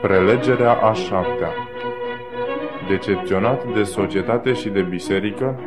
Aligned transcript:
Prelegerea 0.00 0.72
a 0.72 0.92
șaptea. 0.92 1.48
Decepționat 2.88 3.72
de 3.72 3.82
societate 3.82 4.52
și 4.52 4.68
de 4.68 4.82
biserică, 4.82 5.60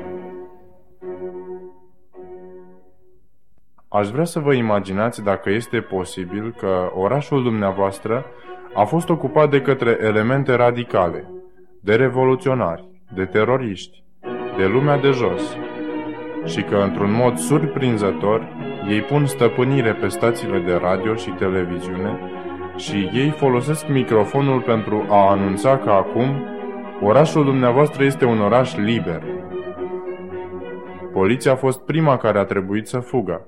Aș 3.90 4.10
vrea 4.10 4.24
să 4.24 4.40
vă 4.40 4.54
imaginați 4.54 5.24
dacă 5.24 5.50
este 5.50 5.80
posibil 5.80 6.56
că 6.58 6.92
orașul 6.96 7.44
dumneavoastră 7.44 8.26
a 8.74 8.84
fost 8.84 9.10
ocupat 9.10 9.50
de 9.50 9.62
către 9.62 9.98
elemente 10.02 10.56
radicale, 10.56 11.32
de 11.82 11.96
revoluționari, 11.96 12.88
de 13.14 13.26
teroriști, 13.26 14.04
de 14.58 14.66
lumea 14.66 14.98
de 14.98 15.10
jos, 15.10 15.58
și 16.46 16.62
că, 16.62 16.76
într-un 16.76 17.12
mod 17.12 17.38
surprinzător, 17.38 18.48
ei 18.88 19.02
pun 19.02 19.26
stăpânire 19.26 19.94
pe 19.94 20.08
stațiile 20.08 20.60
de 20.60 20.74
radio 20.74 21.16
și 21.16 21.30
televiziune 21.30 22.20
și 22.78 23.10
ei 23.14 23.30
folosesc 23.30 23.88
microfonul 23.88 24.62
pentru 24.62 25.06
a 25.10 25.30
anunța 25.30 25.78
că 25.78 25.90
acum 25.90 26.44
orașul 27.02 27.44
dumneavoastră 27.44 28.04
este 28.04 28.26
un 28.26 28.42
oraș 28.42 28.76
liber. 28.76 29.24
Poliția 31.14 31.52
a 31.52 31.56
fost 31.56 31.80
prima 31.80 32.18
care 32.18 32.40
a 32.40 32.44
trebuit 32.44 32.88
să 32.88 33.00
fugă. 33.00 33.48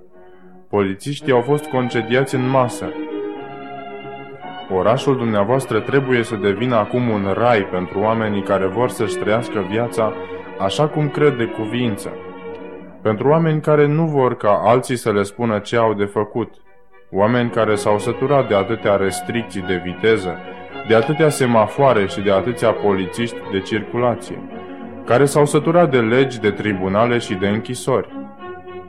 Polițiștii 0.70 1.32
au 1.32 1.42
fost 1.42 1.66
concediați 1.66 2.36
în 2.36 2.50
masă. 2.50 2.86
Orașul 4.76 5.18
dumneavoastră 5.18 5.80
trebuie 5.80 6.24
să 6.24 6.36
devină 6.36 6.76
acum 6.76 7.10
un 7.10 7.34
rai 7.34 7.62
pentru 7.62 8.00
oamenii 8.00 8.44
care 8.44 8.68
vor 8.68 8.90
să-și 8.90 9.18
trăiască 9.18 9.66
viața 9.70 10.14
așa 10.60 10.88
cum 10.88 11.10
cred 11.10 11.38
de 11.38 11.46
cuvință. 11.46 12.14
Pentru 13.02 13.28
oameni 13.28 13.62
care 13.62 13.88
nu 13.88 14.06
vor 14.06 14.36
ca 14.36 14.62
alții 14.64 14.96
să 14.96 15.12
le 15.12 15.24
spună 15.24 15.60
ce 15.60 15.78
au 15.78 15.94
de 15.94 16.06
făcut. 16.06 16.54
Oameni 17.12 17.50
care 17.50 17.76
s-au 17.76 18.00
săturat 18.00 18.48
de 18.48 18.56
atâtea 18.56 18.96
restricții 18.96 19.62
de 19.62 19.82
viteză, 19.84 20.38
de 20.88 20.96
atâtea 20.96 21.30
semafoare 21.30 22.08
și 22.08 22.22
de 22.22 22.32
atâția 22.32 22.72
polițiști 22.72 23.38
de 23.52 23.60
circulație, 23.60 24.40
care 25.06 25.26
s-au 25.26 25.46
săturat 25.46 25.92
de 25.92 26.00
legi, 26.00 26.40
de 26.40 26.52
tribunale 26.52 27.18
și 27.18 27.34
de 27.34 27.48
închisori, 27.48 28.10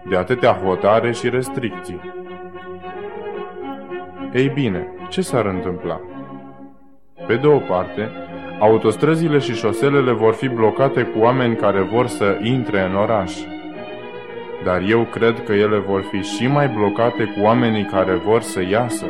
de 0.09 0.17
atâtea 0.17 0.53
hotare 0.53 1.13
și 1.13 1.29
restricții. 1.29 2.01
Ei 4.33 4.49
bine, 4.49 4.87
ce 5.09 5.21
s-ar 5.21 5.47
întâmpla? 5.47 6.01
Pe 7.27 7.37
de 7.37 7.47
o 7.47 7.59
parte, 7.59 8.11
autostrăzile 8.59 9.39
și 9.39 9.55
șoselele 9.55 10.13
vor 10.13 10.35
fi 10.35 10.49
blocate 10.49 11.03
cu 11.03 11.19
oameni 11.19 11.57
care 11.57 11.81
vor 11.81 12.07
să 12.07 12.39
intre 12.43 12.81
în 12.81 12.95
oraș. 12.95 13.33
Dar 14.65 14.83
eu 14.89 15.05
cred 15.05 15.45
că 15.45 15.53
ele 15.53 15.79
vor 15.79 16.03
fi 16.03 16.21
și 16.21 16.47
mai 16.47 16.69
blocate 16.69 17.25
cu 17.25 17.41
oamenii 17.43 17.85
care 17.85 18.15
vor 18.15 18.41
să 18.41 18.63
iasă. 18.71 19.07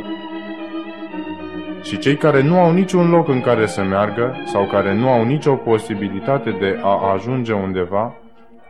Și 1.82 1.98
cei 1.98 2.16
care 2.16 2.42
nu 2.42 2.58
au 2.58 2.72
niciun 2.72 3.10
loc 3.10 3.28
în 3.28 3.40
care 3.40 3.66
să 3.66 3.82
meargă 3.82 4.36
sau 4.44 4.64
care 4.64 4.94
nu 4.94 5.08
au 5.08 5.24
nicio 5.24 5.54
posibilitate 5.54 6.50
de 6.50 6.78
a 6.82 7.12
ajunge 7.12 7.52
undeva, 7.52 8.14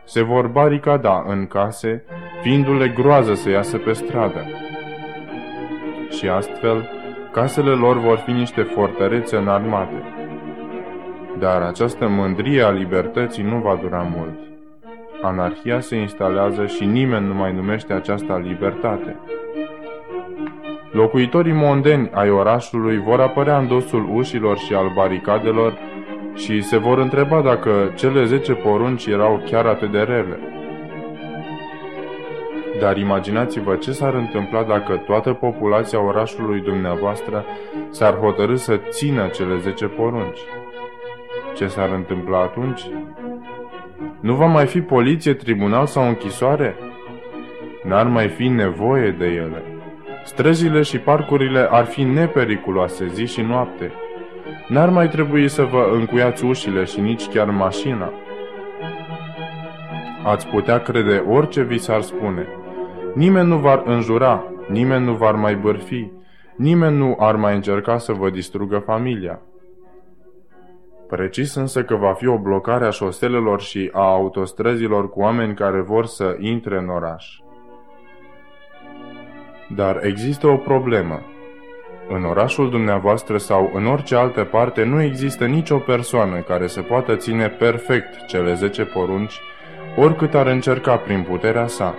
se 0.05 0.23
vor 0.23 0.47
baricada 0.47 1.25
în 1.27 1.47
case, 1.47 2.05
fiindu-le 2.43 2.89
groază 2.89 3.35
să 3.35 3.51
iasă 3.51 3.77
pe 3.77 3.93
stradă. 3.93 4.47
Și 6.11 6.29
astfel, 6.29 6.91
casele 7.33 7.71
lor 7.71 7.99
vor 7.99 8.17
fi 8.17 8.31
niște 8.31 8.63
fortărețe 8.63 9.37
înarmate. 9.37 10.03
Dar 11.39 11.63
această 11.63 12.09
mândrie 12.09 12.63
a 12.63 12.71
libertății 12.71 13.43
nu 13.43 13.59
va 13.59 13.79
dura 13.83 14.09
mult. 14.17 14.50
Anarhia 15.23 15.81
se 15.81 15.97
instalează 15.97 16.67
și 16.67 16.85
nimeni 16.85 17.27
nu 17.27 17.35
mai 17.35 17.53
numește 17.53 17.93
aceasta 17.93 18.37
libertate. 18.37 19.17
Locuitorii 20.93 21.53
mondeni 21.53 22.11
ai 22.13 22.31
orașului 22.31 22.99
vor 22.99 23.21
apărea 23.21 23.59
în 23.59 23.69
dosul 23.69 24.09
ușilor 24.15 24.59
și 24.59 24.75
al 24.75 24.93
baricadelor 24.95 25.79
și 26.35 26.63
se 26.63 26.77
vor 26.77 26.99
întreba 26.99 27.41
dacă 27.41 27.93
cele 27.95 28.25
zece 28.25 28.53
porunci 28.53 29.07
erau 29.07 29.43
chiar 29.51 29.67
atât 29.67 29.91
de 29.91 29.99
rele. 29.99 30.39
Dar 32.81 32.97
imaginați-vă 32.97 33.77
ce 33.77 33.93
s-ar 33.93 34.15
întâmpla 34.15 34.63
dacă 34.63 34.97
toată 34.97 35.33
populația 35.33 36.03
orașului 36.03 36.61
dumneavoastră 36.61 37.45
s-ar 37.91 38.15
hotărâ 38.15 38.55
să 38.55 38.81
țină 38.89 39.27
cele 39.27 39.59
zece 39.59 39.87
porunci. 39.87 40.41
Ce 41.55 41.67
s-ar 41.67 41.91
întâmpla 41.91 42.41
atunci? 42.41 42.83
Nu 44.21 44.35
va 44.35 44.47
mai 44.47 44.67
fi 44.67 44.81
poliție, 44.81 45.35
tribunal 45.35 45.87
sau 45.87 46.09
închisoare? 46.09 46.75
N-ar 47.83 48.07
mai 48.07 48.29
fi 48.29 48.49
nevoie 48.49 49.11
de 49.11 49.27
ele. 49.27 49.63
Străzile 50.25 50.83
și 50.83 50.99
parcurile 50.99 51.69
ar 51.71 51.85
fi 51.85 52.03
nepericuloase 52.03 53.07
zi 53.07 53.27
și 53.27 53.41
noapte. 53.41 53.93
N-ar 54.69 54.89
mai 54.89 55.09
trebui 55.09 55.49
să 55.49 55.63
vă 55.63 55.91
încuiați 55.93 56.45
ușile 56.45 56.85
și 56.85 57.01
nici 57.01 57.29
chiar 57.29 57.51
mașina. 57.51 58.13
Ați 60.25 60.47
putea 60.47 60.79
crede 60.79 61.25
orice 61.29 61.63
vi 61.63 61.79
s-ar 61.79 62.01
spune. 62.01 62.47
Nimeni 63.15 63.49
nu 63.49 63.57
v-ar 63.57 63.83
înjura, 63.85 64.45
nimeni 64.69 65.05
nu 65.05 65.13
v-ar 65.13 65.35
mai 65.35 65.55
bârfi, 65.55 66.11
nimeni 66.57 66.97
nu 66.97 67.17
ar 67.19 67.37
mai 67.37 67.55
încerca 67.55 67.99
să 67.99 68.13
vă 68.13 68.31
distrugă 68.31 68.79
familia. 68.79 69.41
Precis 71.11 71.55
însă 71.55 71.83
că 71.85 71.95
va 71.95 72.13
fi 72.13 72.27
o 72.27 72.39
blocare 72.39 72.87
a 72.87 72.91
șoselelor 72.91 73.61
și 73.61 73.91
a 73.93 74.03
autostrăzilor 74.03 75.11
cu 75.11 75.21
oameni 75.21 75.55
care 75.55 75.81
vor 75.81 76.07
să 76.07 76.37
intre 76.39 76.79
în 76.79 76.89
oraș. 76.89 77.27
Dar 79.69 80.05
există 80.05 80.47
o 80.47 80.57
problemă. 80.57 81.23
În 82.09 82.25
orașul 82.25 82.71
dumneavoastră 82.71 83.39
sau 83.39 83.71
în 83.75 83.87
orice 83.87 84.15
altă 84.15 84.45
parte 84.45 84.85
nu 84.85 85.03
există 85.03 85.47
nicio 85.47 85.79
persoană 85.79 86.41
care 86.41 86.67
să 86.67 86.83
poată 86.83 87.17
ține 87.17 87.49
perfect 87.49 88.27
cele 88.27 88.55
zece 88.55 88.85
porunci, 88.85 89.41
oricât 89.97 90.35
ar 90.35 90.47
încerca 90.47 90.97
prin 90.97 91.23
puterea 91.23 91.67
sa. 91.67 91.95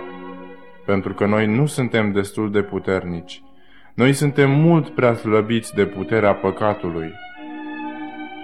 Pentru 0.86 1.14
că 1.14 1.26
noi 1.26 1.46
nu 1.46 1.66
suntem 1.66 2.12
destul 2.12 2.50
de 2.50 2.62
puternici. 2.62 3.42
Noi 3.94 4.12
suntem 4.12 4.50
mult 4.50 4.88
prea 4.88 5.14
slăbiți 5.14 5.74
de 5.74 5.86
puterea 5.86 6.34
păcatului. 6.34 7.12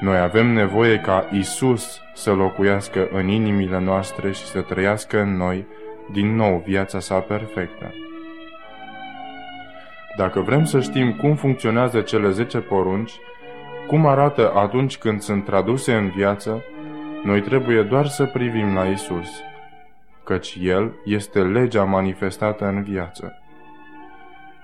Noi 0.01 0.19
avem 0.19 0.47
nevoie 0.47 0.99
ca 0.99 1.29
Isus 1.33 2.01
să 2.15 2.33
locuiască 2.33 3.09
în 3.13 3.29
inimile 3.29 3.81
noastre 3.81 4.33
și 4.33 4.45
să 4.45 4.61
trăiască 4.61 5.21
în 5.21 5.37
noi 5.37 5.67
din 6.13 6.35
nou 6.35 6.63
viața 6.67 7.01
sa 7.01 7.19
perfectă. 7.19 7.95
Dacă 10.17 10.41
vrem 10.41 10.65
să 10.65 10.81
știm 10.81 11.13
cum 11.13 11.35
funcționează 11.35 12.01
cele 12.01 12.31
10 12.31 12.59
porunci, 12.59 13.13
cum 13.87 14.07
arată 14.07 14.53
atunci 14.55 14.99
când 14.99 15.21
sunt 15.21 15.45
traduse 15.45 15.95
în 15.95 16.09
viață, 16.09 16.65
noi 17.23 17.41
trebuie 17.41 17.83
doar 17.83 18.07
să 18.07 18.25
privim 18.25 18.75
la 18.75 18.85
Isus, 18.85 19.29
căci 20.25 20.59
El 20.63 20.93
este 21.05 21.43
legea 21.43 21.85
manifestată 21.85 22.67
în 22.67 22.83
viață. 22.83 23.43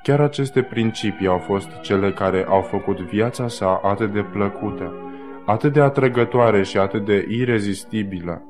Chiar 0.03 0.21
aceste 0.21 0.63
principii 0.63 1.27
au 1.27 1.39
fost 1.39 1.81
cele 1.81 2.13
care 2.13 2.45
au 2.49 2.61
făcut 2.61 3.01
viața 3.01 3.49
sa 3.49 3.81
atât 3.85 4.13
de 4.13 4.23
plăcută, 4.23 4.93
atât 5.45 5.73
de 5.73 5.81
atrăgătoare 5.81 6.63
și 6.63 6.79
atât 6.79 7.05
de 7.05 7.27
irezistibilă. 7.29 8.43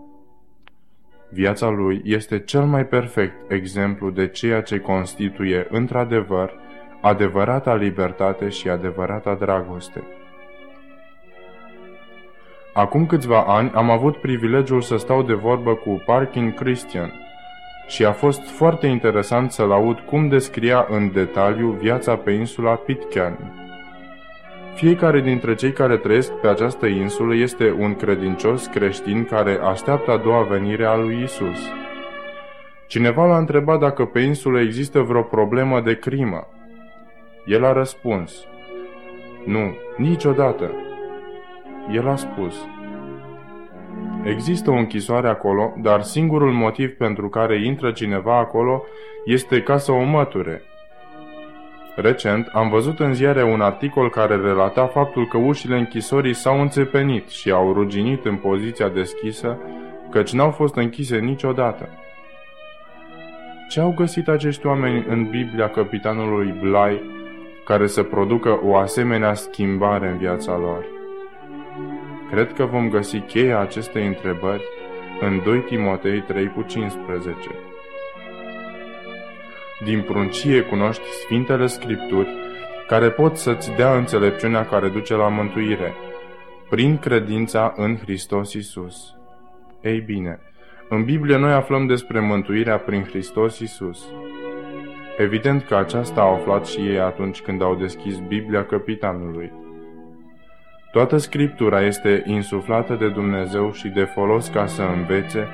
Viața 1.30 1.68
lui 1.68 2.00
este 2.04 2.38
cel 2.38 2.64
mai 2.64 2.86
perfect 2.86 3.50
exemplu 3.50 4.10
de 4.10 4.28
ceea 4.28 4.62
ce 4.62 4.78
constituie, 4.78 5.66
într-adevăr, 5.70 6.52
adevărata 7.00 7.74
libertate 7.74 8.48
și 8.48 8.68
adevărata 8.68 9.34
dragoste. 9.34 10.02
Acum 12.72 13.06
câțiva 13.06 13.44
ani 13.46 13.70
am 13.74 13.90
avut 13.90 14.16
privilegiul 14.16 14.80
să 14.80 14.96
stau 14.96 15.22
de 15.22 15.32
vorbă 15.32 15.74
cu 15.74 16.02
Parkin 16.06 16.52
Christian 16.52 17.12
și 17.86 18.04
a 18.04 18.12
fost 18.12 18.50
foarte 18.50 18.86
interesant 18.86 19.50
să-l 19.50 19.72
aud 19.72 19.98
cum 19.98 20.28
descria 20.28 20.86
în 20.90 21.12
detaliu 21.12 21.70
viața 21.70 22.16
pe 22.16 22.30
insula 22.30 22.74
Pitcairn. 22.74 23.63
Fiecare 24.74 25.20
dintre 25.20 25.54
cei 25.54 25.72
care 25.72 25.96
trăiesc 25.96 26.32
pe 26.32 26.48
această 26.48 26.86
insulă 26.86 27.34
este 27.34 27.70
un 27.78 27.94
credincios 27.94 28.66
creștin 28.66 29.24
care 29.24 29.58
așteaptă 29.62 30.10
a 30.10 30.16
doua 30.16 30.42
venire 30.42 30.84
a 30.84 30.96
lui 30.96 31.22
Isus. 31.22 31.58
Cineva 32.86 33.26
l-a 33.26 33.38
întrebat 33.38 33.78
dacă 33.78 34.04
pe 34.04 34.20
insulă 34.20 34.60
există 34.60 35.00
vreo 35.00 35.22
problemă 35.22 35.80
de 35.80 35.98
crimă. 35.98 36.48
El 37.46 37.64
a 37.64 37.72
răspuns, 37.72 38.46
Nu, 39.44 39.76
niciodată. 39.96 40.70
El 41.90 42.08
a 42.08 42.16
spus, 42.16 42.66
Există 44.24 44.70
o 44.70 44.74
închisoare 44.74 45.28
acolo, 45.28 45.74
dar 45.82 46.02
singurul 46.02 46.52
motiv 46.52 46.90
pentru 46.90 47.28
care 47.28 47.64
intră 47.64 47.92
cineva 47.92 48.38
acolo 48.38 48.84
este 49.24 49.62
ca 49.62 49.76
să 49.76 49.92
o 49.92 50.02
măture. 50.02 50.62
Recent 51.96 52.48
am 52.52 52.68
văzut 52.68 53.00
în 53.00 53.14
ziare 53.14 53.44
un 53.44 53.60
articol 53.60 54.10
care 54.10 54.36
relata 54.36 54.86
faptul 54.86 55.26
că 55.26 55.36
ușile 55.36 55.78
închisorii 55.78 56.34
s-au 56.34 56.60
înțepenit 56.60 57.28
și 57.28 57.50
au 57.50 57.72
ruginit 57.72 58.24
în 58.24 58.36
poziția 58.36 58.88
deschisă, 58.88 59.58
căci 60.10 60.32
n-au 60.32 60.50
fost 60.50 60.76
închise 60.76 61.18
niciodată. 61.18 61.88
Ce 63.68 63.80
au 63.80 63.94
găsit 63.96 64.28
acești 64.28 64.66
oameni 64.66 65.04
în 65.08 65.24
Biblia 65.30 65.68
capitanului 65.68 66.54
Blai 66.60 67.02
care 67.64 67.86
să 67.86 68.02
producă 68.02 68.60
o 68.64 68.76
asemenea 68.76 69.34
schimbare 69.34 70.08
în 70.08 70.16
viața 70.16 70.58
lor? 70.58 70.84
Cred 72.30 72.52
că 72.52 72.64
vom 72.64 72.88
găsi 72.88 73.18
cheia 73.18 73.60
acestei 73.60 74.06
întrebări 74.06 74.62
în 75.20 75.40
2 75.44 75.58
Timotei 75.58 76.20
3 76.20 76.48
cu 76.48 76.62
15. 76.62 77.38
Din 79.84 80.02
pruncie 80.02 80.60
cunoști 80.60 81.02
Sfintele 81.22 81.66
Scripturi, 81.66 82.28
care 82.86 83.10
pot 83.10 83.36
să-ți 83.36 83.72
dea 83.72 83.96
înțelepciunea 83.96 84.66
care 84.66 84.88
duce 84.88 85.14
la 85.14 85.28
mântuire, 85.28 85.94
prin 86.70 86.98
credința 86.98 87.72
în 87.76 87.96
Hristos 87.96 88.52
Isus. 88.52 89.14
Ei 89.80 90.00
bine, 90.00 90.38
în 90.88 91.04
Biblie 91.04 91.36
noi 91.36 91.52
aflăm 91.52 91.86
despre 91.86 92.20
mântuirea 92.20 92.78
prin 92.78 93.04
Hristos 93.04 93.58
Isus. 93.58 94.04
Evident 95.18 95.64
că 95.64 95.76
aceasta 95.76 96.20
au 96.20 96.34
aflat 96.34 96.66
și 96.66 96.80
ei 96.80 96.98
atunci 96.98 97.40
când 97.40 97.62
au 97.62 97.74
deschis 97.74 98.18
Biblia 98.18 98.64
capitanului. 98.64 99.52
Toată 100.92 101.16
Scriptura 101.16 101.82
este 101.82 102.22
insuflată 102.26 102.94
de 102.94 103.08
Dumnezeu 103.08 103.72
și 103.72 103.88
de 103.88 104.04
folos 104.04 104.48
ca 104.48 104.66
să 104.66 104.82
învețe, 104.82 105.48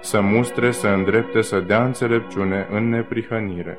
să 0.00 0.20
mustre, 0.20 0.70
să 0.70 0.86
îndrepte, 0.86 1.40
să 1.40 1.60
dea 1.60 1.84
înțelepciune 1.84 2.66
în 2.70 2.88
neprihănire. 2.88 3.78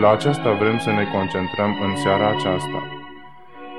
La 0.00 0.12
aceasta 0.12 0.52
vrem 0.52 0.78
să 0.78 0.90
ne 0.90 1.04
concentrăm 1.12 1.78
în 1.82 1.96
seara 1.96 2.28
aceasta. 2.28 2.82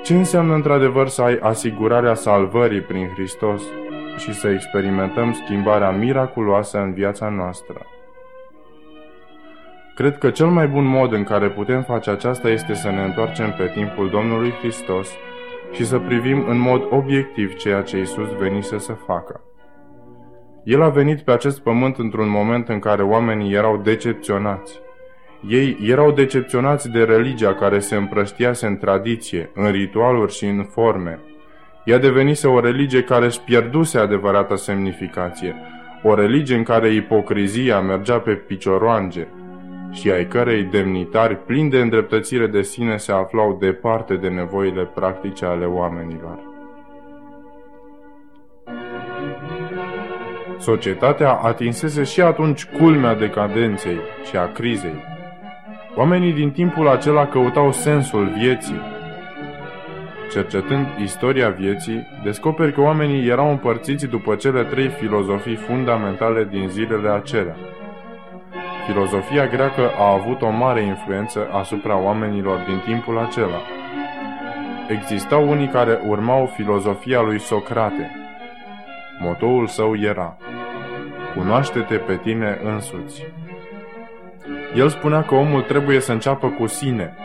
Ce 0.03 0.13
înseamnă 0.13 0.53
într-adevăr 0.53 1.07
să 1.07 1.21
ai 1.21 1.37
asigurarea 1.41 2.13
salvării 2.13 2.81
prin 2.81 3.07
Hristos 3.07 3.61
și 4.17 4.33
să 4.33 4.49
experimentăm 4.49 5.33
schimbarea 5.33 5.91
miraculoasă 5.91 6.77
în 6.77 6.93
viața 6.93 7.29
noastră? 7.29 7.85
Cred 9.95 10.17
că 10.17 10.29
cel 10.29 10.47
mai 10.47 10.67
bun 10.67 10.85
mod 10.85 11.11
în 11.11 11.23
care 11.23 11.49
putem 11.49 11.81
face 11.81 12.09
aceasta 12.09 12.49
este 12.49 12.73
să 12.73 12.89
ne 12.89 13.03
întoarcem 13.03 13.53
pe 13.57 13.71
timpul 13.73 14.09
Domnului 14.09 14.51
Hristos 14.51 15.09
și 15.71 15.85
să 15.85 15.99
privim 15.99 16.45
în 16.47 16.57
mod 16.57 16.87
obiectiv 16.89 17.55
ceea 17.55 17.81
ce 17.81 17.99
Isus 17.99 18.27
venise 18.37 18.77
să 18.77 18.93
facă. 18.93 19.41
El 20.63 20.81
a 20.81 20.89
venit 20.89 21.21
pe 21.21 21.31
acest 21.31 21.59
pământ 21.59 21.97
într-un 21.97 22.29
moment 22.29 22.69
în 22.69 22.79
care 22.79 23.03
oamenii 23.03 23.53
erau 23.53 23.77
decepționați. 23.77 24.79
Ei 25.49 25.77
erau 25.85 26.11
decepționați 26.11 26.89
de 26.89 27.03
religia 27.03 27.53
care 27.53 27.79
se 27.79 27.95
împrăștiase 27.95 28.65
în 28.65 28.77
tradiție, 28.77 29.49
în 29.53 29.71
ritualuri 29.71 30.33
și 30.33 30.45
în 30.45 30.63
forme. 30.63 31.19
Ea 31.85 31.97
devenise 31.97 32.47
o 32.47 32.59
religie 32.59 33.03
care 33.03 33.25
își 33.25 33.41
pierduse 33.41 33.97
adevărata 33.97 34.55
semnificație, 34.55 35.55
o 36.03 36.15
religie 36.15 36.55
în 36.55 36.63
care 36.63 36.93
ipocrizia 36.93 37.79
mergea 37.79 38.19
pe 38.19 38.31
picioroange, 38.31 39.27
și 39.91 40.11
ai 40.11 40.27
cărei 40.27 40.63
demnitari 40.63 41.35
plini 41.45 41.69
de 41.69 41.79
îndreptățire 41.79 42.47
de 42.47 42.61
sine 42.61 42.97
se 42.97 43.11
aflau 43.11 43.57
departe 43.59 44.15
de 44.15 44.27
nevoile 44.27 44.85
practice 44.85 45.45
ale 45.45 45.65
oamenilor. 45.65 46.52
Societatea 50.63 51.31
atinsese 51.31 52.03
și 52.03 52.21
atunci 52.21 52.65
culmea 52.65 53.15
decadenței 53.15 53.97
și 54.29 54.35
a 54.35 54.51
crizei. 54.51 55.03
Oamenii 55.95 56.33
din 56.33 56.51
timpul 56.51 56.87
acela 56.87 57.27
căutau 57.27 57.71
sensul 57.71 58.33
vieții. 58.37 58.81
Cercetând 60.31 60.85
istoria 61.01 61.49
vieții, 61.49 62.07
descoperi 62.23 62.73
că 62.73 62.81
oamenii 62.81 63.27
erau 63.27 63.49
împărțiți 63.49 64.07
după 64.07 64.35
cele 64.35 64.63
trei 64.63 64.87
filozofii 64.87 65.55
fundamentale 65.55 66.47
din 66.51 66.67
zilele 66.67 67.09
acelea– 67.09 67.55
Filozofia 68.87 69.47
greacă 69.47 69.91
a 69.97 70.11
avut 70.11 70.41
o 70.41 70.49
mare 70.49 70.81
influență 70.81 71.47
asupra 71.51 71.97
oamenilor 71.97 72.63
din 72.67 72.81
timpul 72.85 73.17
acela. 73.17 73.61
Existau 74.89 75.49
unii 75.49 75.67
care 75.67 75.99
urmau 76.07 76.45
filozofia 76.45 77.21
lui 77.21 77.39
Socrate. 77.39 78.22
Motoul 79.23 79.67
său 79.67 79.95
era 79.95 80.37
Cunoaște-te 81.35 81.95
pe 81.95 82.15
tine 82.23 82.59
însuți. 82.63 83.25
El 84.75 84.89
spunea 84.89 85.23
că 85.23 85.35
omul 85.35 85.61
trebuie 85.61 85.99
să 85.99 86.11
înceapă 86.11 86.47
cu 86.47 86.67
sine 86.67 87.15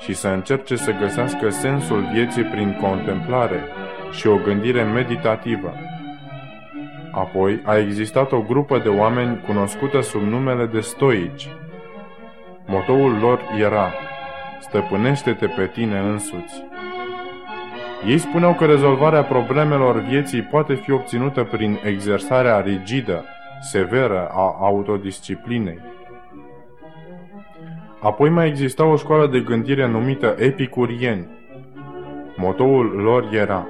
și 0.00 0.14
să 0.14 0.28
încerce 0.28 0.76
să 0.76 0.90
găsească 1.00 1.48
sensul 1.48 2.08
vieții 2.12 2.42
prin 2.42 2.78
contemplare 2.80 3.64
și 4.10 4.26
o 4.26 4.36
gândire 4.36 4.82
meditativă. 4.82 5.72
Apoi 7.12 7.60
a 7.64 7.76
existat 7.76 8.32
o 8.32 8.40
grupă 8.40 8.78
de 8.78 8.88
oameni 8.88 9.40
cunoscută 9.46 10.00
sub 10.00 10.22
numele 10.22 10.66
de 10.66 10.80
stoici. 10.80 11.48
Motoul 12.66 13.18
lor 13.20 13.40
era 13.58 13.92
Stăpânește-te 14.60 15.46
pe 15.46 15.66
tine 15.66 15.98
însuți. 15.98 16.64
Ei 18.06 18.18
spuneau 18.18 18.54
că 18.54 18.64
rezolvarea 18.64 19.22
problemelor 19.22 20.00
vieții 20.00 20.42
poate 20.42 20.74
fi 20.74 20.92
obținută 20.92 21.44
prin 21.44 21.78
exersarea 21.84 22.60
rigidă, 22.60 23.24
severă 23.60 24.28
a 24.32 24.56
autodisciplinei. 24.60 25.78
Apoi 28.00 28.28
mai 28.28 28.46
exista 28.46 28.84
o 28.84 28.96
școală 28.96 29.26
de 29.26 29.40
gândire 29.40 29.88
numită 29.88 30.34
epicurieni. 30.38 31.26
Motoul 32.36 32.86
lor 32.86 33.28
era 33.32 33.66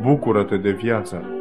Bucură-te 0.00 0.56
de 0.56 0.70
viață, 0.70 1.40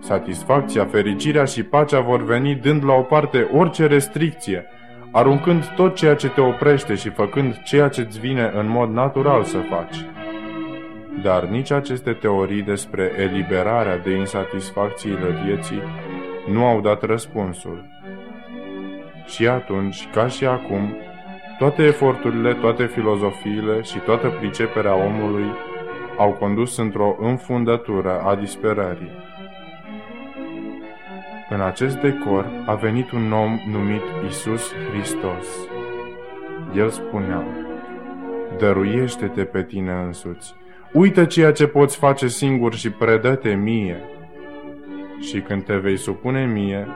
Satisfacția, 0.00 0.84
fericirea 0.84 1.44
și 1.44 1.62
pacea 1.62 2.00
vor 2.00 2.24
veni 2.24 2.54
dând 2.54 2.84
la 2.84 2.92
o 2.92 3.02
parte 3.02 3.48
orice 3.52 3.86
restricție, 3.86 4.66
aruncând 5.12 5.64
tot 5.64 5.94
ceea 5.94 6.14
ce 6.14 6.28
te 6.28 6.40
oprește 6.40 6.94
și 6.94 7.08
făcând 7.08 7.62
ceea 7.62 7.88
ce 7.88 8.00
îți 8.00 8.20
vine 8.20 8.50
în 8.54 8.68
mod 8.68 8.90
natural 8.90 9.44
să 9.44 9.58
faci. 9.58 9.96
Dar 11.22 11.44
nici 11.44 11.70
aceste 11.70 12.12
teorii 12.12 12.62
despre 12.62 13.12
eliberarea 13.18 13.98
de 13.98 14.10
insatisfacțiile 14.10 15.42
vieții 15.44 15.82
nu 16.50 16.64
au 16.64 16.80
dat 16.80 17.02
răspunsul. 17.02 17.84
Și 19.26 19.46
atunci, 19.46 20.08
ca 20.12 20.26
și 20.26 20.46
acum, 20.46 20.96
toate 21.58 21.82
eforturile, 21.82 22.54
toate 22.54 22.86
filozofiile 22.86 23.82
și 23.82 23.98
toată 23.98 24.28
priceperea 24.28 24.94
omului 24.94 25.46
au 26.18 26.32
condus 26.32 26.76
într-o 26.76 27.16
înfundătură 27.20 28.20
a 28.20 28.34
disperării. 28.34 29.10
În 31.48 31.60
acest 31.60 31.96
decor 31.96 32.46
a 32.66 32.74
venit 32.74 33.10
un 33.10 33.32
om 33.32 33.60
numit 33.70 34.02
Isus 34.28 34.72
Hristos. 34.92 35.46
El 36.74 36.88
spunea, 36.88 37.44
Dăruiește-te 38.58 39.44
pe 39.44 39.62
tine 39.62 39.92
însuți, 39.92 40.54
uită 40.92 41.24
ceea 41.24 41.52
ce 41.52 41.66
poți 41.66 41.96
face 41.96 42.28
singur 42.28 42.74
și 42.74 42.90
predă-te 42.90 43.54
mie. 43.54 44.00
Și 45.20 45.40
când 45.40 45.64
te 45.64 45.76
vei 45.76 45.96
supune 45.96 46.46
mie, 46.46 46.86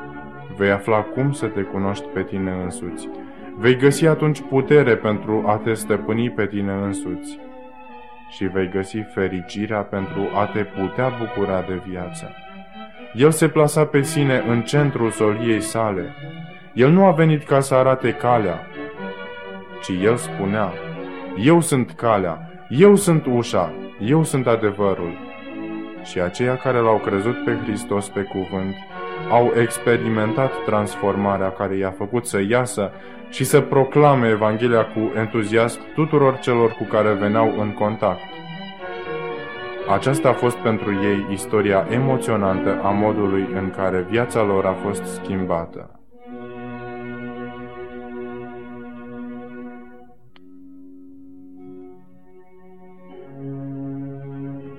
vei 0.57 0.71
afla 0.71 1.01
cum 1.01 1.33
să 1.33 1.47
te 1.47 1.61
cunoști 1.61 2.07
pe 2.07 2.23
tine 2.23 2.61
însuți. 2.65 3.09
Vei 3.59 3.77
găsi 3.77 4.07
atunci 4.07 4.41
putere 4.41 4.97
pentru 4.97 5.43
a 5.47 5.57
te 5.57 5.75
stăpâni 5.75 6.31
pe 6.31 6.47
tine 6.47 6.73
însuți 6.73 7.39
și 8.29 8.45
vei 8.45 8.69
găsi 8.69 8.99
fericirea 9.15 9.81
pentru 9.81 10.31
a 10.35 10.45
te 10.45 10.65
putea 10.65 11.13
bucura 11.19 11.65
de 11.69 11.81
viață. 11.89 12.31
El 13.15 13.31
se 13.31 13.49
plasa 13.49 13.85
pe 13.85 14.03
sine 14.03 14.45
în 14.49 14.63
centrul 14.63 15.11
soliei 15.11 15.61
sale. 15.61 16.15
El 16.73 16.91
nu 16.91 17.05
a 17.05 17.11
venit 17.11 17.45
ca 17.45 17.61
să 17.61 17.75
arate 17.75 18.13
calea, 18.13 18.67
ci 19.83 19.91
el 20.03 20.17
spunea, 20.17 20.73
Eu 21.37 21.61
sunt 21.61 21.93
calea, 21.93 22.51
eu 22.69 22.95
sunt 22.95 23.27
ușa, 23.27 23.73
eu 24.07 24.25
sunt 24.25 24.47
adevărul. 24.47 25.13
Și 26.03 26.21
aceia 26.21 26.57
care 26.57 26.79
l-au 26.79 26.99
crezut 26.99 27.45
pe 27.45 27.59
Hristos 27.63 28.09
pe 28.09 28.23
cuvânt 28.23 28.75
au 29.31 29.53
experimentat 29.61 30.65
transformarea 30.65 31.51
care 31.51 31.77
i-a 31.77 31.91
făcut 31.91 32.27
să 32.27 32.41
iasă 32.49 32.93
și 33.29 33.45
să 33.45 33.61
proclame 33.61 34.29
Evanghelia 34.29 34.85
cu 34.85 35.13
entuziasm 35.17 35.81
tuturor 35.95 36.39
celor 36.39 36.71
cu 36.71 36.85
care 36.85 37.13
veneau 37.13 37.61
în 37.61 37.73
contact. 37.73 38.23
Aceasta 39.89 40.29
a 40.29 40.33
fost 40.33 40.57
pentru 40.57 40.93
ei 40.93 41.27
istoria 41.31 41.87
emoționantă 41.91 42.81
a 42.83 42.91
modului 42.91 43.49
în 43.55 43.71
care 43.71 44.07
viața 44.11 44.43
lor 44.43 44.67
a 44.67 44.73
fost 44.73 45.05
schimbată. 45.05 46.04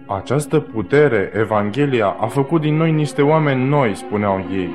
Această 0.07 0.59
putere, 0.59 1.31
Evanghelia, 1.33 2.15
a 2.19 2.27
făcut 2.27 2.61
din 2.61 2.75
noi 2.75 2.91
niște 2.91 3.21
oameni 3.21 3.67
noi, 3.67 3.95
spuneau 3.95 4.45
ei, 4.51 4.69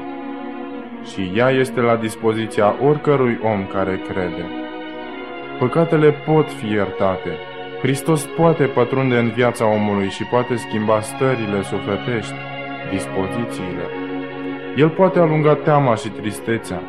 și 1.13 1.33
ea 1.37 1.51
este 1.51 1.81
la 1.81 1.97
dispoziția 1.97 2.75
oricărui 2.87 3.39
om 3.43 3.67
care 3.67 4.01
crede. 4.09 4.45
Păcatele 5.59 6.11
pot 6.11 6.53
fi 6.53 6.67
iertate, 6.73 7.31
Hristos 7.83 8.27
poate 8.37 8.65
pătrunde 8.65 9.17
în 9.19 9.29
viața 9.29 9.67
omului 9.67 10.09
și 10.09 10.25
poate 10.25 10.57
schimba 10.57 11.01
stările 11.01 11.63
sufletești, 11.63 12.35
dispozițiile. 12.91 13.87
El 14.77 14.89
poate 14.89 15.19
alunga 15.19 15.55
teama 15.55 15.95
și 15.95 16.09
tristețea. 16.09 16.83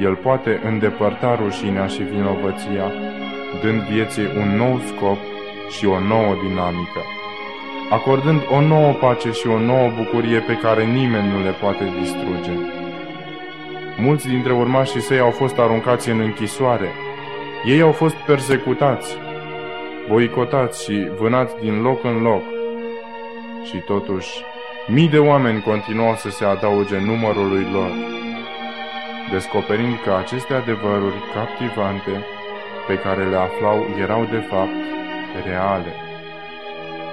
El 0.00 0.14
poate 0.14 0.60
îndepărta 0.64 1.34
rușinea 1.34 1.86
și 1.86 2.02
vinovăția, 2.02 2.92
dând 3.62 3.80
vieții 3.80 4.28
un 4.40 4.56
nou 4.56 4.78
scop 4.78 5.18
și 5.76 5.86
o 5.86 5.98
nouă 5.98 6.34
dinamică, 6.42 7.02
acordând 7.90 8.40
o 8.50 8.60
nouă 8.60 8.92
pace 8.92 9.30
și 9.30 9.46
o 9.46 9.58
nouă 9.58 9.90
bucurie 9.96 10.38
pe 10.38 10.58
care 10.62 10.84
nimeni 10.84 11.28
nu 11.28 11.42
le 11.42 11.50
poate 11.50 11.84
distruge. 12.00 12.50
Mulți 13.96 14.28
dintre 14.28 14.52
urmașii 14.52 15.00
săi 15.00 15.18
au 15.18 15.30
fost 15.30 15.58
aruncați 15.58 16.10
în 16.10 16.20
închisoare. 16.20 16.88
Ei 17.64 17.80
au 17.80 17.92
fost 17.92 18.14
persecutați, 18.14 19.16
boicotați 20.08 20.84
și 20.84 21.08
vânați 21.18 21.54
din 21.60 21.82
loc 21.82 22.04
în 22.04 22.22
loc. 22.22 22.42
Și 23.64 23.76
totuși, 23.76 24.30
mii 24.88 25.08
de 25.08 25.18
oameni 25.18 25.62
continuau 25.62 26.14
să 26.14 26.30
se 26.30 26.44
adauge 26.44 26.98
numărului 26.98 27.66
lor, 27.72 27.90
descoperind 29.30 29.98
că 30.04 30.12
aceste 30.12 30.54
adevăruri 30.54 31.22
captivante 31.34 32.24
pe 32.86 32.94
care 32.98 33.28
le 33.28 33.36
aflau 33.36 33.86
erau 34.00 34.24
de 34.30 34.46
fapt 34.50 34.76
reale. 35.44 36.01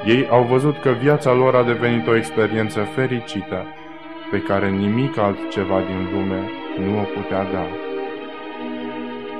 Ei 0.05 0.27
au 0.29 0.43
văzut 0.43 0.77
că 0.77 0.89
viața 0.89 1.33
lor 1.33 1.55
a 1.55 1.63
devenit 1.63 2.07
o 2.07 2.15
experiență 2.15 2.79
fericită, 2.79 3.65
pe 4.31 4.41
care 4.41 4.69
nimic 4.69 5.17
altceva 5.17 5.79
din 5.79 6.09
lume 6.13 6.49
nu 6.85 6.99
o 6.99 7.03
putea 7.03 7.43
da. 7.43 7.65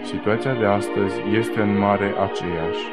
Situația 0.03 0.53
de 0.53 0.65
astăzi 0.65 1.15
este 1.37 1.61
în 1.61 1.77
mare 1.77 2.13
aceeași. 2.27 2.85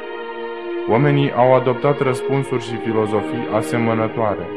Oamenii 0.89 1.31
au 1.31 1.55
adoptat 1.55 1.99
răspunsuri 2.01 2.63
și 2.63 2.75
filozofii 2.75 3.47
asemănătoare. 3.53 4.47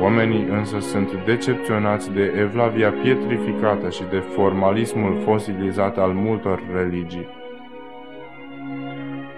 Oamenii 0.00 0.46
însă 0.50 0.78
sunt 0.80 1.24
decepționați 1.24 2.12
de 2.12 2.34
evlavia 2.38 2.90
pietrificată 3.02 3.90
și 3.90 4.02
de 4.10 4.18
formalismul 4.18 5.20
fosilizat 5.24 5.98
al 5.98 6.10
multor 6.12 6.62
religii. 6.74 7.41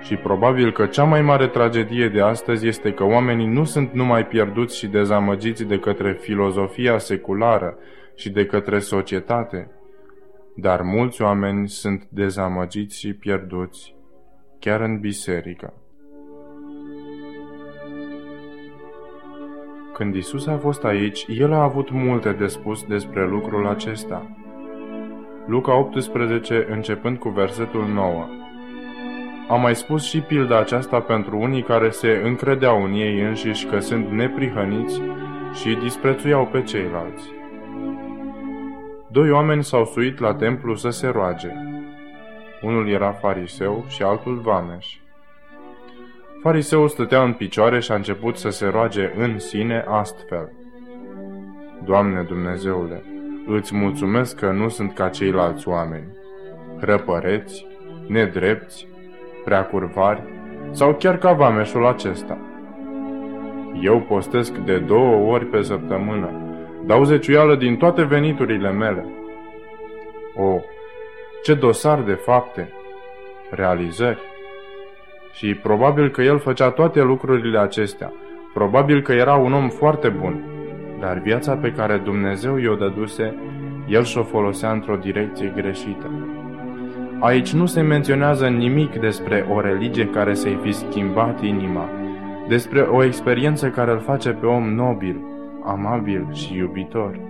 Și 0.04 0.16
probabil 0.16 0.72
că 0.72 0.86
cea 0.86 1.04
mai 1.04 1.22
mare 1.22 1.46
tragedie 1.46 2.08
de 2.08 2.20
astăzi 2.20 2.66
este 2.66 2.92
că 2.92 3.04
oamenii 3.04 3.46
nu 3.46 3.64
sunt 3.64 3.92
numai 3.92 4.26
pierduți 4.26 4.76
și 4.76 4.86
dezamăgiți 4.86 5.64
de 5.64 5.78
către 5.78 6.12
filozofia 6.12 6.98
seculară 6.98 7.76
și 8.14 8.30
de 8.30 8.46
către 8.46 8.78
societate, 8.78 9.70
dar 10.56 10.82
mulți 10.82 11.22
oameni 11.22 11.68
sunt 11.68 12.06
dezamăgiți 12.08 12.98
și 12.98 13.12
pierduți 13.12 13.94
chiar 14.58 14.80
în 14.80 14.98
biserică. 14.98 15.72
Când 19.92 20.14
Isus 20.14 20.46
a 20.46 20.56
fost 20.56 20.84
aici, 20.84 21.26
El 21.28 21.52
a 21.52 21.62
avut 21.62 21.90
multe 21.90 22.32
de 22.32 22.46
spus 22.46 22.82
despre 22.82 23.28
lucrul 23.28 23.66
acesta. 23.66 24.36
Luca 25.46 25.78
18, 25.78 26.66
începând 26.70 27.18
cu 27.18 27.28
versetul 27.28 27.86
9. 27.86 28.28
Am 29.48 29.60
mai 29.60 29.76
spus 29.76 30.04
și 30.04 30.20
pilda 30.20 30.58
aceasta 30.58 31.00
pentru 31.00 31.38
unii 31.38 31.62
care 31.62 31.90
se 31.90 32.20
încredeau 32.24 32.84
în 32.84 32.92
ei 32.92 33.20
înșiși 33.20 33.66
că 33.66 33.78
sunt 33.78 34.10
neprihăniți 34.10 35.00
și 35.54 35.78
disprețuiau 35.82 36.46
pe 36.46 36.62
ceilalți. 36.62 37.24
Doi 39.10 39.30
oameni 39.30 39.64
s-au 39.64 39.84
suit 39.84 40.18
la 40.18 40.34
templu 40.34 40.74
să 40.74 40.90
se 40.90 41.06
roage. 41.06 41.52
Unul 42.62 42.88
era 42.88 43.12
fariseu 43.12 43.84
și 43.88 44.02
altul 44.02 44.38
vameș. 44.38 44.96
Fariseul 46.42 46.88
stătea 46.88 47.22
în 47.22 47.32
picioare 47.32 47.80
și 47.80 47.92
a 47.92 47.94
început 47.94 48.36
să 48.36 48.48
se 48.48 48.66
roage 48.66 49.12
în 49.16 49.38
sine 49.38 49.84
astfel. 49.88 50.52
Doamne 51.84 52.22
Dumnezeule, 52.22 53.02
îți 53.46 53.74
mulțumesc 53.74 54.38
că 54.38 54.50
nu 54.50 54.68
sunt 54.68 54.94
ca 54.94 55.08
ceilalți 55.08 55.68
oameni, 55.68 56.06
răpăreți, 56.78 57.66
nedrepți, 58.08 58.86
prea 59.44 59.64
curvari 59.64 60.22
sau 60.70 60.94
chiar 60.94 61.18
ca 61.18 61.32
vameșul 61.32 61.86
acesta. 61.86 62.38
Eu 63.80 64.00
postesc 64.00 64.56
de 64.56 64.78
două 64.78 65.32
ori 65.32 65.46
pe 65.46 65.62
săptămână, 65.62 66.30
dau 66.86 67.04
zeciuială 67.04 67.56
din 67.56 67.76
toate 67.76 68.02
veniturile 68.02 68.70
mele. 68.70 69.04
O, 70.36 70.60
ce 71.42 71.54
dosar 71.54 72.00
de 72.00 72.12
fapte, 72.12 72.72
realizări! 73.50 74.18
Și 75.32 75.54
probabil 75.54 76.10
că 76.10 76.22
el 76.22 76.38
făcea 76.38 76.70
toate 76.70 77.02
lucrurile 77.02 77.58
acestea, 77.58 78.12
probabil 78.54 79.02
că 79.02 79.12
era 79.12 79.34
un 79.34 79.52
om 79.52 79.68
foarte 79.68 80.08
bun, 80.08 80.44
dar 81.00 81.18
viața 81.18 81.56
pe 81.56 81.72
care 81.72 81.96
Dumnezeu 81.96 82.56
i-o 82.56 82.74
dăduse, 82.74 83.34
el 83.88 84.04
și-o 84.04 84.22
folosea 84.22 84.70
într-o 84.70 84.96
direcție 84.96 85.52
greșită. 85.56 86.33
Aici 87.20 87.52
nu 87.52 87.66
se 87.66 87.80
menționează 87.80 88.48
nimic 88.48 89.00
despre 89.00 89.46
o 89.54 89.60
religie 89.60 90.06
care 90.06 90.34
să-i 90.34 90.58
fi 90.62 90.72
schimbat 90.72 91.42
inima, 91.42 91.88
despre 92.48 92.80
o 92.80 93.04
experiență 93.04 93.68
care 93.68 93.90
îl 93.90 94.00
face 94.00 94.30
pe 94.30 94.46
om 94.46 94.74
nobil, 94.74 95.20
amabil 95.64 96.28
și 96.32 96.56
iubitor. 96.56 97.20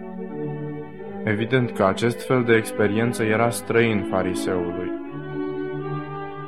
Evident 1.24 1.70
că 1.70 1.84
acest 1.84 2.26
fel 2.26 2.42
de 2.42 2.54
experiență 2.54 3.22
era 3.22 3.50
străin 3.50 4.06
fariseului. 4.10 4.90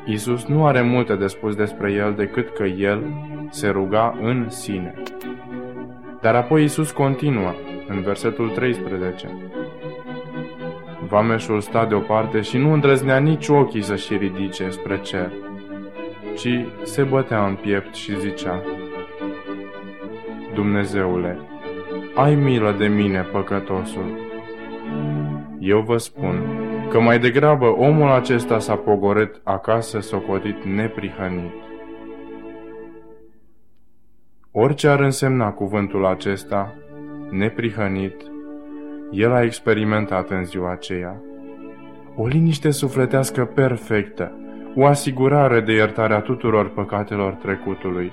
Isus 0.06 0.44
nu 0.44 0.66
are 0.66 0.82
multe 0.82 1.14
de 1.14 1.26
spus 1.26 1.54
despre 1.54 1.92
el 1.92 2.14
decât 2.16 2.50
că 2.50 2.64
el 2.64 3.02
se 3.50 3.68
ruga 3.68 4.18
în 4.22 4.46
sine. 4.48 4.94
Dar 6.20 6.34
apoi 6.34 6.64
Isus 6.64 6.90
continuă 6.90 7.54
în 7.88 8.00
versetul 8.00 8.48
13. 8.48 9.28
Vameșul 11.08 11.60
sta 11.60 11.84
deoparte 11.84 12.40
și 12.40 12.58
nu 12.58 12.72
îndrăznea 12.72 13.18
nici 13.18 13.48
ochii 13.48 13.82
să-și 13.82 14.16
ridice 14.16 14.70
spre 14.70 15.00
cer, 15.00 15.32
ci 16.36 16.64
se 16.82 17.02
bătea 17.02 17.46
în 17.46 17.54
piept 17.54 17.94
și 17.94 18.18
zicea, 18.18 18.62
Dumnezeule, 20.54 21.38
ai 22.14 22.34
milă 22.34 22.74
de 22.78 22.86
mine, 22.86 23.20
păcătosul. 23.32 24.18
Eu 25.58 25.80
vă 25.80 25.96
spun 25.96 26.42
că 26.90 27.00
mai 27.00 27.18
degrabă 27.18 27.66
omul 27.66 28.10
acesta 28.10 28.58
s-a 28.58 28.74
pogorât 28.74 29.40
acasă 29.44 30.00
socotit 30.00 30.64
neprihănit. 30.64 31.52
Orice 34.50 34.88
ar 34.88 35.00
însemna 35.00 35.50
cuvântul 35.50 36.06
acesta, 36.06 36.74
neprihănit, 37.30 38.14
el 39.10 39.32
a 39.32 39.42
experimentat 39.42 40.30
în 40.30 40.44
ziua 40.44 40.70
aceea. 40.70 41.22
O 42.16 42.26
liniște 42.26 42.70
sufletească 42.70 43.44
perfectă, 43.44 44.32
o 44.74 44.86
asigurare 44.86 45.60
de 45.60 45.72
iertarea 45.72 46.20
tuturor 46.20 46.68
păcatelor 46.68 47.32
trecutului. 47.32 48.12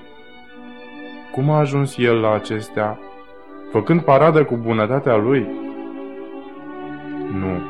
Cum 1.32 1.50
a 1.50 1.58
ajuns 1.58 1.96
el 1.96 2.20
la 2.20 2.34
acestea? 2.34 2.98
Făcând 3.72 4.00
paradă 4.00 4.44
cu 4.44 4.56
bunătatea 4.56 5.16
lui? 5.16 5.46
Nu, 7.32 7.62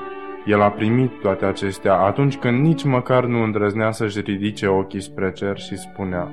el 0.46 0.60
a 0.60 0.70
primit 0.70 1.20
toate 1.20 1.44
acestea 1.44 1.94
atunci 1.94 2.36
când 2.36 2.60
nici 2.60 2.84
măcar 2.84 3.24
nu 3.24 3.42
îndrăznea 3.42 3.90
să-și 3.90 4.20
ridice 4.20 4.66
ochii 4.66 5.00
spre 5.00 5.32
cer 5.32 5.58
și 5.58 5.76
spunea, 5.76 6.30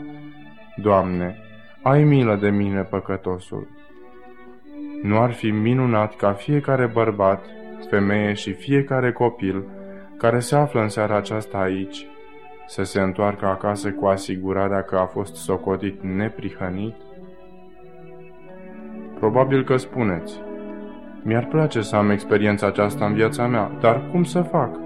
Doamne, 0.76 1.38
ai 1.82 2.04
milă 2.04 2.36
de 2.36 2.50
mine, 2.50 2.82
păcătosul. 2.82 3.68
Nu 5.02 5.20
ar 5.20 5.32
fi 5.32 5.52
minunat 5.52 6.16
ca 6.16 6.34
fiecare 6.34 6.86
bărbat, 6.86 7.46
femeie 7.90 8.34
și 8.34 8.54
fiecare 8.54 9.12
copil 9.12 9.64
care 10.18 10.40
se 10.40 10.56
află 10.56 10.82
în 10.82 10.90
seara 10.90 11.16
aceasta 11.16 11.58
aici 11.58 12.06
să 12.68 12.84
se 12.84 13.02
întoarcă 13.02 13.46
acasă 13.46 13.92
cu 13.92 14.06
asigurarea 14.06 14.82
că 14.82 14.96
a 14.96 15.06
fost 15.06 15.36
socotit 15.36 16.02
neprihănit? 16.02 16.96
Probabil 19.20 19.64
că 19.64 19.78
spuneți, 19.78 20.42
mi-ar 21.24 21.46
place 21.46 21.82
să 21.82 21.96
am 21.96 22.10
experiența 22.10 22.68
aceasta 22.68 23.06
în 23.06 23.14
viața 23.14 23.48
mea, 23.48 23.72
dar 23.80 24.10
cum 24.12 24.24
să 24.24 24.42
fac? 24.42 24.80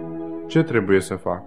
Ce 0.48 0.64
trebuie 0.64 1.00
să 1.00 1.16
fac? 1.16 1.44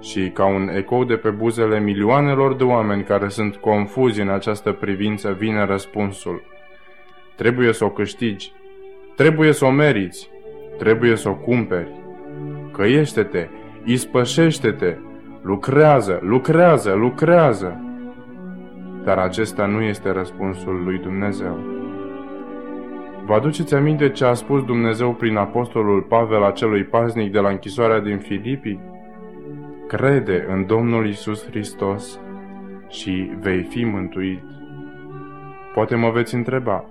Și 0.00 0.30
ca 0.30 0.46
un 0.46 0.68
ecou 0.68 1.04
de 1.04 1.16
pe 1.16 1.30
buzele 1.30 1.80
milioanelor 1.80 2.56
de 2.56 2.64
oameni 2.64 3.04
care 3.04 3.28
sunt 3.28 3.56
confuzi 3.56 4.20
în 4.20 4.28
această 4.28 4.72
privință, 4.72 5.32
vine 5.32 5.64
răspunsul. 5.64 6.42
Trebuie 7.38 7.72
să 7.72 7.84
o 7.84 7.90
câștigi. 7.90 8.52
Trebuie 9.16 9.52
să 9.52 9.64
o 9.64 9.70
meriți. 9.70 10.30
Trebuie 10.78 11.16
să 11.16 11.28
o 11.28 11.34
cumperi. 11.34 11.92
Căiește-te, 12.72 13.48
ispășește-te, 13.84 14.96
lucrează, 15.42 16.18
lucrează, 16.22 16.92
lucrează. 16.92 17.80
Dar 19.04 19.18
acesta 19.18 19.66
nu 19.66 19.80
este 19.80 20.10
răspunsul 20.10 20.82
lui 20.84 20.98
Dumnezeu. 20.98 21.58
Vă 23.26 23.34
aduceți 23.34 23.74
aminte 23.74 24.10
ce 24.10 24.24
a 24.24 24.32
spus 24.32 24.64
Dumnezeu 24.64 25.14
prin 25.14 25.36
apostolul 25.36 26.02
Pavel 26.02 26.44
acelui 26.44 26.84
paznic 26.84 27.32
de 27.32 27.38
la 27.38 27.48
închisoarea 27.48 28.00
din 28.00 28.18
Filipii? 28.18 28.80
Crede 29.86 30.46
în 30.48 30.66
Domnul 30.66 31.08
Isus 31.08 31.46
Hristos 31.46 32.20
și 32.88 33.30
vei 33.40 33.62
fi 33.62 33.84
mântuit. 33.84 34.42
Poate 35.74 35.94
mă 35.94 36.10
veți 36.10 36.34
întreba, 36.34 36.84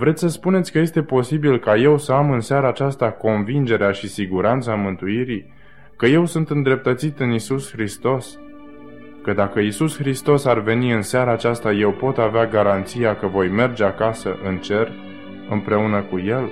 vreți 0.00 0.20
să 0.20 0.28
spuneți 0.28 0.72
că 0.72 0.78
este 0.78 1.02
posibil 1.02 1.58
ca 1.58 1.76
eu 1.76 1.98
să 1.98 2.12
am 2.12 2.30
în 2.30 2.40
seara 2.40 2.68
aceasta 2.68 3.10
convingerea 3.10 3.90
și 3.92 4.08
siguranța 4.08 4.74
mântuirii, 4.74 5.52
că 5.96 6.06
eu 6.06 6.26
sunt 6.26 6.50
îndreptățit 6.50 7.20
în 7.20 7.30
Isus 7.32 7.72
Hristos? 7.72 8.38
Că 9.22 9.32
dacă 9.32 9.60
Isus 9.60 9.96
Hristos 9.96 10.44
ar 10.44 10.60
veni 10.60 10.92
în 10.92 11.02
seara 11.02 11.32
aceasta, 11.32 11.72
eu 11.72 11.92
pot 11.92 12.18
avea 12.18 12.46
garanția 12.46 13.16
că 13.16 13.26
voi 13.26 13.48
merge 13.48 13.84
acasă 13.84 14.36
în 14.44 14.56
cer 14.56 14.92
împreună 15.50 16.02
cu 16.02 16.18
El? 16.18 16.50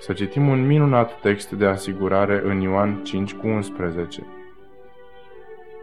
Să 0.00 0.12
citim 0.12 0.48
un 0.48 0.66
minunat 0.66 1.20
text 1.20 1.50
de 1.50 1.66
asigurare 1.66 2.42
în 2.44 2.60
Ioan 2.60 3.00
5 3.04 3.34
cu 3.34 3.46
11. 3.46 4.26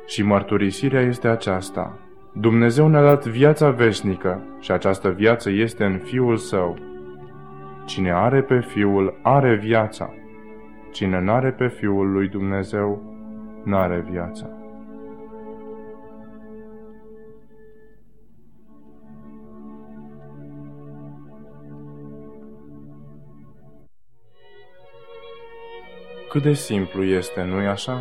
Și 0.05 0.23
mărturisirea 0.23 1.01
este 1.01 1.27
aceasta. 1.27 2.10
Dumnezeu 2.33 2.87
ne-a 2.87 3.01
dat 3.01 3.25
viața 3.25 3.69
veșnică 3.69 4.43
și 4.59 4.71
această 4.71 5.09
viață 5.09 5.49
este 5.49 5.83
în 5.83 5.97
Fiul 5.97 6.37
Său. 6.37 6.77
Cine 7.85 8.11
are 8.11 8.41
pe 8.41 8.59
Fiul, 8.59 9.19
are 9.21 9.55
viața. 9.55 10.13
Cine 10.91 11.19
n-are 11.19 11.51
pe 11.51 11.67
Fiul 11.67 12.11
lui 12.11 12.27
Dumnezeu, 12.27 13.01
n-are 13.63 14.05
viața. 14.09 14.49
Cât 26.29 26.41
de 26.41 26.53
simplu 26.53 27.03
este, 27.03 27.43
nu-i 27.43 27.67
așa? 27.67 27.97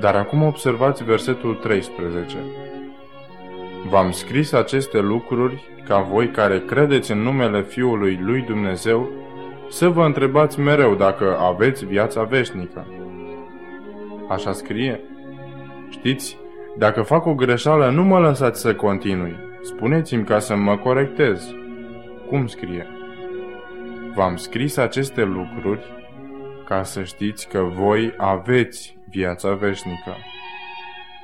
Dar 0.00 0.14
acum 0.14 0.42
observați 0.42 1.04
versetul 1.04 1.54
13. 1.54 2.36
V-am 3.90 4.10
scris 4.10 4.52
aceste 4.52 5.00
lucruri 5.00 5.62
ca 5.84 6.00
voi 6.00 6.30
care 6.30 6.60
credeți 6.60 7.12
în 7.12 7.18
numele 7.18 7.62
Fiului 7.62 8.18
lui 8.22 8.40
Dumnezeu 8.40 9.10
să 9.68 9.88
vă 9.88 10.04
întrebați 10.04 10.60
mereu 10.60 10.94
dacă 10.94 11.38
aveți 11.38 11.84
viața 11.84 12.22
veșnică. 12.22 12.86
Așa 14.28 14.52
scrie. 14.52 15.00
Știți, 15.88 16.38
dacă 16.78 17.02
fac 17.02 17.26
o 17.26 17.34
greșeală, 17.34 17.90
nu 17.90 18.04
mă 18.04 18.18
lăsați 18.18 18.60
să 18.60 18.74
continui. 18.74 19.36
Spuneți-mi 19.62 20.24
ca 20.24 20.38
să 20.38 20.56
mă 20.56 20.76
corectez. 20.76 21.54
Cum 22.28 22.46
scrie? 22.46 22.86
V-am 24.14 24.36
scris 24.36 24.76
aceste 24.76 25.24
lucruri 25.24 25.80
ca 26.64 26.82
să 26.82 27.02
știți 27.02 27.48
că 27.48 27.58
voi 27.58 28.14
aveți 28.16 28.98
viața 29.08 29.52
veșnică 29.52 30.16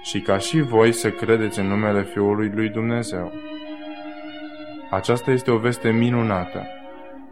și 0.07 0.21
ca 0.21 0.39
și 0.39 0.61
voi 0.61 0.93
să 0.93 1.11
credeți 1.11 1.59
în 1.59 1.67
numele 1.67 2.03
Fiului 2.03 2.51
lui 2.55 2.69
Dumnezeu. 2.69 3.33
Aceasta 4.91 5.31
este 5.31 5.51
o 5.51 5.57
veste 5.57 5.91
minunată. 5.91 6.67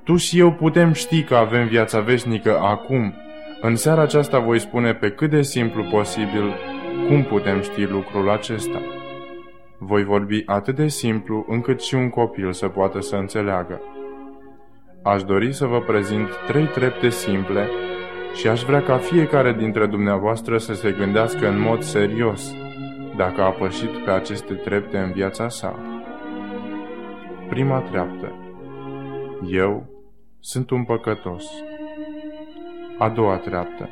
Tu 0.05 0.17
și 0.17 0.39
eu 0.39 0.53
putem 0.53 0.93
ști 0.93 1.23
că 1.23 1.35
avem 1.35 1.67
viața 1.67 2.01
veșnică 2.01 2.59
acum. 2.59 3.15
În 3.61 3.77
seara 3.77 4.03
aceasta 4.03 4.39
voi 4.39 4.59
spune 4.59 4.95
pe 4.95 5.11
cât 5.11 5.31
de 5.31 5.43
simplu 5.43 5.85
posibil 5.85 6.55
cum 7.09 7.23
putem 7.23 7.61
ști 7.61 7.85
lucrul 7.85 8.31
acesta. 8.31 8.81
Voi 9.79 10.05
vorbi 10.05 10.43
atât 10.47 10.75
de 10.75 10.89
simplu 10.89 11.45
încât 11.49 11.83
și 11.83 11.95
un 11.95 12.09
copil 12.09 12.53
să 12.53 12.69
poată 12.69 13.01
să 13.01 13.17
înțeleagă. 13.17 13.81
Aș 15.03 15.23
dori 15.23 15.53
să 15.53 15.67
vă 15.67 15.81
prezint 15.81 16.29
trei 16.47 16.67
trepte 16.67 17.09
simple 17.09 17.69
și 18.35 18.49
aș 18.49 18.63
vrea 18.63 18.83
ca 18.83 18.97
fiecare 18.99 19.53
dintre 19.53 19.87
dumneavoastră 19.87 20.59
să 20.59 20.75
se 20.75 20.91
gândească 20.91 21.49
în 21.49 21.61
mod 21.61 21.83
serios 21.83 22.55
dacă 23.17 23.43
a 23.43 23.51
pășit 23.51 24.05
pe 24.05 24.11
aceste 24.11 24.55
trepte 24.55 24.99
în 24.99 25.13
viața 25.13 25.49
sa. 25.49 25.79
Prima 27.49 27.79
treaptă. 27.79 28.33
Eu 29.51 29.87
sunt 30.41 30.71
un 30.71 30.85
păcătos. 30.85 31.45
A 32.99 33.09
doua 33.09 33.37
treaptă. 33.37 33.89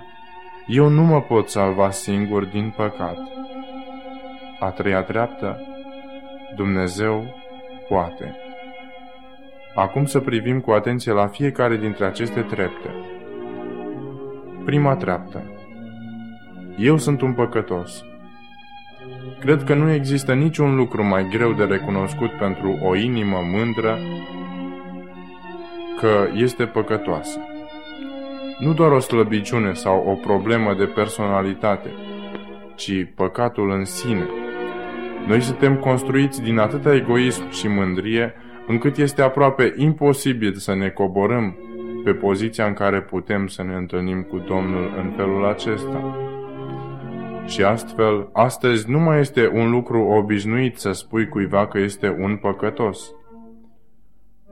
Eu 0.66 0.88
nu 0.88 1.02
mă 1.02 1.20
pot 1.20 1.48
salva 1.48 1.90
singur 1.90 2.44
din 2.44 2.74
păcat. 2.76 3.18
A 4.60 4.70
treia 4.70 5.02
treaptă. 5.02 5.60
Dumnezeu 6.56 7.24
poate. 7.88 8.36
Acum 9.74 10.04
să 10.04 10.20
privim 10.20 10.60
cu 10.60 10.70
atenție 10.70 11.12
la 11.12 11.26
fiecare 11.26 11.76
dintre 11.76 12.04
aceste 12.04 12.40
trepte. 12.40 13.11
Prima 14.64 14.96
treaptă. 14.96 15.42
Eu 16.76 16.98
sunt 16.98 17.20
un 17.20 17.32
păcătos. 17.32 18.04
Cred 19.40 19.62
că 19.64 19.74
nu 19.74 19.92
există 19.92 20.32
niciun 20.34 20.76
lucru 20.76 21.04
mai 21.04 21.28
greu 21.28 21.52
de 21.52 21.64
recunoscut 21.64 22.30
pentru 22.30 22.78
o 22.82 22.96
inimă 22.96 23.38
mândră 23.52 23.98
că 26.00 26.28
este 26.34 26.64
păcătoasă. 26.64 27.38
Nu 28.58 28.72
doar 28.72 28.90
o 28.90 28.98
slăbiciune 28.98 29.72
sau 29.72 30.04
o 30.06 30.14
problemă 30.14 30.74
de 30.74 30.84
personalitate, 30.84 31.90
ci 32.74 33.06
păcatul 33.14 33.70
în 33.70 33.84
sine. 33.84 34.28
Noi 35.26 35.40
suntem 35.40 35.76
construiți 35.76 36.42
din 36.42 36.58
atâta 36.58 36.94
egoism 36.94 37.50
și 37.50 37.68
mândrie 37.68 38.34
încât 38.66 38.96
este 38.96 39.22
aproape 39.22 39.74
imposibil 39.76 40.54
să 40.54 40.74
ne 40.74 40.88
coborâm 40.88 41.56
pe 42.04 42.12
poziția 42.12 42.66
în 42.66 42.72
care 42.72 43.00
putem 43.00 43.46
să 43.46 43.62
ne 43.62 43.74
întâlnim 43.74 44.22
cu 44.22 44.38
Domnul 44.38 44.94
în 44.96 45.12
felul 45.16 45.46
acesta. 45.46 46.16
Și 47.46 47.62
astfel, 47.62 48.28
astăzi 48.32 48.90
nu 48.90 48.98
mai 48.98 49.20
este 49.20 49.48
un 49.48 49.70
lucru 49.70 50.00
obișnuit 50.00 50.76
să 50.78 50.92
spui 50.92 51.28
cuiva 51.28 51.66
că 51.66 51.78
este 51.78 52.16
un 52.20 52.36
păcătos. 52.36 53.14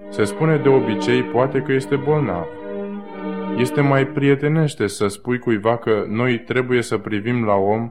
Se 0.08 0.24
spune 0.24 0.56
de 0.56 0.68
obicei 0.68 1.22
poate 1.22 1.60
că 1.60 1.72
este 1.72 1.96
bolnav. 1.96 2.46
Este 3.56 3.80
mai 3.80 4.06
prietenește 4.06 4.86
să 4.86 5.06
spui 5.06 5.38
cuiva 5.38 5.76
că 5.76 6.04
noi 6.08 6.38
trebuie 6.38 6.82
să 6.82 6.98
privim 6.98 7.44
la 7.44 7.54
om 7.54 7.90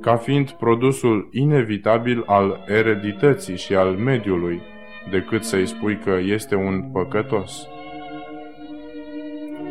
ca 0.00 0.16
fiind 0.16 0.50
produsul 0.50 1.28
inevitabil 1.32 2.22
al 2.26 2.64
eredității 2.66 3.56
și 3.56 3.74
al 3.74 3.88
mediului, 3.88 4.60
decât 5.10 5.44
să-i 5.44 5.66
spui 5.66 5.98
că 5.98 6.18
este 6.22 6.54
un 6.54 6.82
păcătos. 6.92 7.68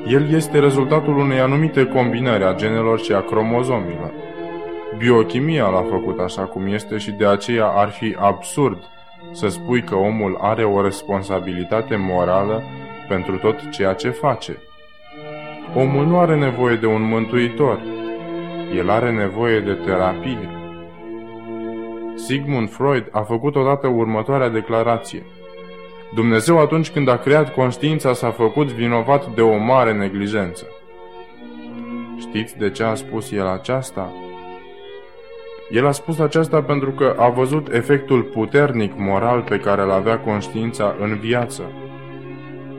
El 0.10 0.34
este 0.34 0.60
rezultatul 0.60 1.18
unei 1.18 1.40
anumite 1.40 1.86
combinări 1.86 2.44
a 2.44 2.56
genelor 2.56 3.00
și 3.00 3.14
a 3.14 3.22
cromozomilor. 3.22 4.14
Biochimia 4.98 5.68
l-a 5.68 5.86
făcut 5.90 6.20
așa 6.20 6.42
cum 6.42 6.68
este 6.68 6.98
și 6.98 7.12
de 7.12 7.26
aceea 7.26 7.66
ar 7.66 7.90
fi 7.90 8.16
absurd 8.20 8.84
să 9.32 9.48
spui 9.48 9.84
că 9.84 9.96
omul 9.96 10.38
are 10.42 10.64
o 10.64 10.82
responsabilitate 10.82 11.96
morală 11.96 12.64
pentru 13.08 13.38
tot 13.38 13.70
ceea 13.70 13.94
ce 13.94 14.10
face. 14.10 14.58
Omul 15.76 16.06
nu 16.06 16.20
are 16.20 16.36
nevoie 16.36 16.76
de 16.76 16.86
un 16.86 17.02
mântuitor, 17.02 17.80
el 18.76 18.90
are 18.90 19.12
nevoie 19.12 19.60
de 19.60 19.74
terapie. 19.74 20.50
Sigmund 22.16 22.70
Freud 22.70 23.08
a 23.12 23.22
făcut 23.22 23.56
odată 23.56 23.88
următoarea 23.88 24.50
declarație– 24.50 25.24
Dumnezeu 26.14 26.60
atunci 26.60 26.90
când 26.90 27.08
a 27.08 27.18
creat 27.18 27.54
conștiința 27.54 28.14
s-a 28.14 28.32
făcut 28.32 28.68
vinovat 28.68 29.36
de 29.36 29.42
o 29.42 29.58
mare 29.58 29.94
neglijență. 29.94 30.68
Știți 32.20 32.58
de 32.58 32.70
ce 32.70 32.84
a 32.84 32.94
spus 32.94 33.32
el 33.32 33.48
aceasta? 33.48 34.14
El 35.72 35.88
a 35.88 35.92
spus 35.92 36.20
aceasta 36.20 36.62
pentru 36.62 36.92
că 36.92 37.16
a 37.18 37.30
văzut 37.30 37.74
efectul 37.74 38.22
puternic 38.22 38.92
moral 38.98 39.42
pe 39.42 39.60
care 39.60 39.82
îl 39.82 39.92
avea 39.92 40.20
conștiința 40.20 40.96
în 41.00 41.16
viață. 41.16 41.64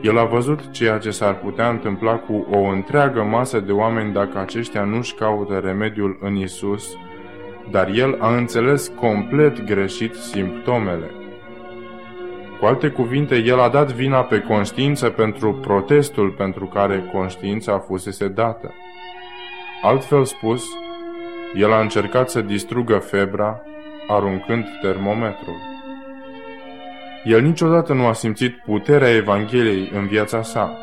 El 0.01 0.17
a 0.17 0.23
văzut 0.23 0.71
ceea 0.71 0.97
ce 0.97 1.11
s-ar 1.11 1.35
putea 1.35 1.69
întâmpla 1.69 2.15
cu 2.15 2.47
o 2.51 2.59
întreagă 2.59 3.23
masă 3.23 3.59
de 3.59 3.71
oameni 3.71 4.13
dacă 4.13 4.39
aceștia 4.39 4.83
nu-și 4.83 5.13
caută 5.13 5.61
remediul 5.63 6.17
în 6.21 6.35
Isus, 6.35 6.97
dar 7.69 7.89
el 7.93 8.17
a 8.19 8.35
înțeles 8.35 8.91
complet 8.99 9.65
greșit 9.65 10.15
simptomele. 10.15 11.20
Cu 12.61 12.67
alte 12.67 12.89
cuvinte, 12.89 13.35
el 13.35 13.59
a 13.59 13.69
dat 13.69 13.91
vina 13.91 14.23
pe 14.23 14.39
conștiință 14.39 15.09
pentru 15.09 15.53
protestul 15.53 16.29
pentru 16.29 16.65
care 16.65 17.09
conștiința 17.13 17.79
fusese 17.79 18.27
dată. 18.27 18.73
Altfel 19.81 20.25
spus, 20.25 20.65
el 21.55 21.71
a 21.71 21.79
încercat 21.79 22.29
să 22.29 22.41
distrugă 22.41 22.97
febra, 22.97 23.61
aruncând 24.07 24.65
termometrul. 24.81 25.55
El 27.23 27.41
niciodată 27.41 27.93
nu 27.93 28.05
a 28.05 28.13
simțit 28.13 28.57
puterea 28.65 29.15
Evangheliei 29.15 29.91
în 29.93 30.07
viața 30.07 30.41
sa. 30.41 30.77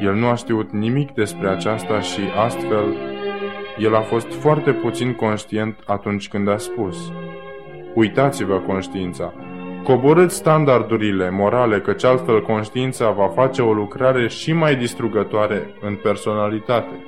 El 0.00 0.14
nu 0.14 0.26
a 0.26 0.34
știut 0.34 0.72
nimic 0.72 1.10
despre 1.10 1.48
aceasta 1.48 2.00
și 2.00 2.20
astfel 2.36 2.96
el 3.78 3.94
a 3.94 4.00
fost 4.00 4.32
foarte 4.32 4.72
puțin 4.72 5.14
conștient 5.14 5.78
atunci 5.86 6.28
când 6.28 6.48
a 6.48 6.56
spus 6.56 7.12
Uitați-vă 7.94 8.58
conștiința, 8.58 9.32
Coborâți 9.84 10.36
standardurile 10.36 11.30
morale, 11.30 11.80
căci 11.80 12.04
altfel 12.04 12.42
conștiința 12.42 13.10
va 13.10 13.28
face 13.28 13.62
o 13.62 13.72
lucrare 13.72 14.28
și 14.28 14.52
mai 14.52 14.76
distrugătoare 14.76 15.74
în 15.80 15.96
personalitate. 15.96 17.04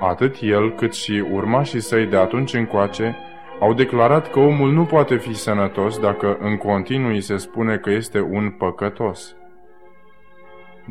Atât 0.00 0.36
el 0.40 0.74
cât 0.74 0.94
și 0.94 1.24
urmașii 1.32 1.80
săi 1.80 2.06
de 2.06 2.16
atunci 2.16 2.54
încoace 2.54 3.16
Au 3.60 3.74
declarat 3.74 4.30
că 4.30 4.38
omul 4.38 4.72
nu 4.72 4.84
poate 4.84 5.16
fi 5.16 5.34
sănătos 5.34 5.98
dacă 5.98 6.36
în 6.40 6.56
continuu 6.56 7.10
îi 7.10 7.20
se 7.20 7.36
spune 7.36 7.76
că 7.76 7.90
este 7.90 8.20
un 8.20 8.50
păcătos. 8.50 9.36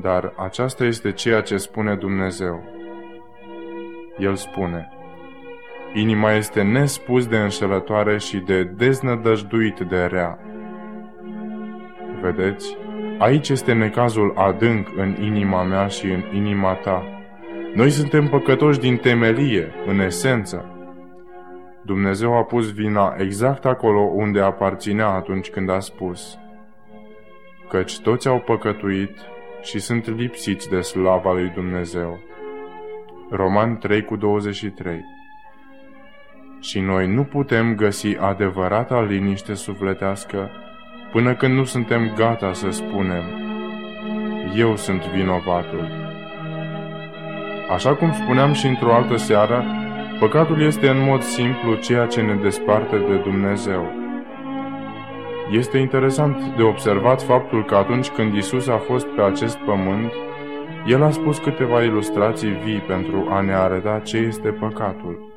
Dar 0.01 0.33
aceasta 0.35 0.83
este 0.83 1.11
ceea 1.11 1.41
ce 1.41 1.57
spune 1.57 1.95
Dumnezeu. 1.95 2.63
El 4.17 4.35
spune, 4.35 4.91
Inima 5.93 6.31
este 6.31 6.61
nespus 6.61 7.27
de 7.27 7.37
înșelătoare 7.37 8.17
și 8.17 8.37
de 8.37 8.63
deznădăjduit 8.63 9.79
de 9.79 10.05
rea. 10.05 10.39
Vedeți? 12.21 12.77
Aici 13.17 13.49
este 13.49 13.73
necazul 13.73 14.33
adânc 14.35 14.87
în 14.95 15.15
inima 15.21 15.63
mea 15.63 15.87
și 15.87 16.05
în 16.05 16.23
inima 16.33 16.73
ta. 16.73 17.03
Noi 17.73 17.89
suntem 17.89 18.27
păcătoși 18.27 18.79
din 18.79 18.97
temelie, 18.97 19.73
în 19.85 19.99
esență. 19.99 20.65
Dumnezeu 21.81 22.37
a 22.37 22.43
pus 22.43 22.73
vina 22.73 23.15
exact 23.17 23.65
acolo 23.65 23.99
unde 23.99 24.39
aparținea 24.39 25.07
atunci 25.07 25.49
când 25.49 25.69
a 25.69 25.79
spus 25.79 26.37
Căci 27.69 27.99
toți 27.99 28.27
au 28.27 28.39
păcătuit 28.39 29.17
și 29.61 29.79
sunt 29.79 30.17
lipsiți 30.17 30.69
de 30.69 30.81
slava 30.81 31.33
lui 31.33 31.49
Dumnezeu. 31.49 32.19
Roman 33.29 33.77
3 33.77 34.03
cu 34.03 34.15
23 34.15 35.05
Și 36.59 36.79
noi 36.79 37.07
nu 37.07 37.23
putem 37.23 37.75
găsi 37.75 38.17
adevărata 38.17 39.01
liniște 39.01 39.53
sufletească 39.53 40.49
până 41.11 41.35
când 41.35 41.53
nu 41.53 41.63
suntem 41.63 42.13
gata 42.15 42.53
să 42.53 42.69
spunem 42.69 43.23
Eu 44.55 44.75
sunt 44.75 45.05
vinovatul. 45.05 45.87
Așa 47.69 47.95
cum 47.95 48.13
spuneam 48.13 48.53
și 48.53 48.65
într-o 48.65 48.93
altă 48.93 49.15
seară, 49.15 49.65
păcatul 50.19 50.61
este 50.61 50.89
în 50.89 51.03
mod 51.03 51.21
simplu 51.21 51.75
ceea 51.75 52.05
ce 52.05 52.21
ne 52.21 52.35
desparte 52.35 52.97
de 52.97 53.15
Dumnezeu. 53.15 53.96
Este 55.51 55.77
interesant 55.77 56.55
de 56.55 56.63
observat 56.63 57.21
faptul 57.21 57.65
că 57.65 57.75
atunci 57.75 58.09
când 58.09 58.33
Isus 58.33 58.67
a 58.67 58.77
fost 58.77 59.07
pe 59.07 59.21
acest 59.21 59.57
pământ, 59.57 60.11
el 60.87 61.03
a 61.03 61.09
spus 61.09 61.37
câteva 61.37 61.83
ilustrații 61.83 62.49
vii 62.63 62.79
pentru 62.79 63.27
a 63.29 63.41
ne 63.41 63.53
arăta 63.53 63.99
ce 63.99 64.17
este 64.17 64.49
păcatul. 64.49 65.33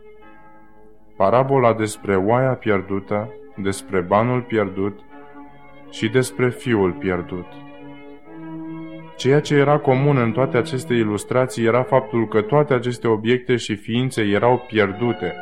Parabola 1.16 1.74
despre 1.74 2.16
oaia 2.16 2.54
pierdută, 2.54 3.34
despre 3.56 4.00
banul 4.00 4.40
pierdut 4.40 5.00
și 5.90 6.08
despre 6.08 6.50
fiul 6.50 6.92
pierdut. 6.92 7.46
Ceea 9.16 9.40
ce 9.40 9.54
era 9.54 9.78
comun 9.78 10.16
în 10.16 10.32
toate 10.32 10.56
aceste 10.56 10.94
ilustrații 10.94 11.64
era 11.64 11.82
faptul 11.82 12.28
că 12.28 12.40
toate 12.40 12.74
aceste 12.74 13.08
obiecte 13.08 13.56
și 13.56 13.74
ființe 13.76 14.22
erau 14.22 14.64
pierdute. 14.68 15.34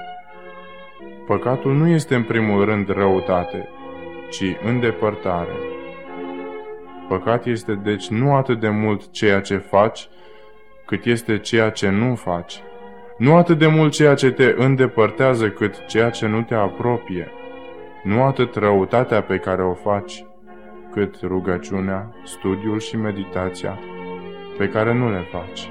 Păcatul 1.27 1.75
nu 1.75 1.89
este 1.89 2.15
în 2.15 2.23
primul 2.23 2.65
rând 2.65 2.89
răutate, 2.89 3.69
ci 4.31 4.57
îndepărtare. 4.65 5.57
Păcat 7.09 7.47
este 7.47 7.75
deci 7.75 8.09
nu 8.09 8.35
atât 8.35 8.61
de 8.61 8.69
mult 8.69 9.11
ceea 9.11 9.41
ce 9.41 9.57
faci, 9.57 10.09
cât 10.87 11.05
este 11.05 11.39
ceea 11.39 11.71
ce 11.71 11.91
nu 11.91 12.15
faci. 12.15 12.63
Nu 13.19 13.37
atât 13.37 13.59
de 13.59 13.67
mult 13.67 13.93
ceea 13.93 14.15
ce 14.15 14.31
te 14.31 14.55
îndepărtează, 14.57 15.51
cât 15.51 15.87
ceea 15.87 16.11
ce 16.11 16.27
nu 16.27 16.43
te 16.43 16.55
apropie. 16.55 17.29
Nu 18.03 18.23
atât 18.23 18.55
răutatea 18.55 19.23
pe 19.23 19.37
care 19.37 19.63
o 19.63 19.75
faci, 19.75 20.25
cât 20.93 21.21
rugăciunea, 21.23 22.13
studiul 22.25 22.79
și 22.81 22.97
meditația 22.97 23.79
pe 24.59 24.69
care 24.69 24.95
nu 24.95 25.11
le 25.11 25.27
faci. 25.31 25.71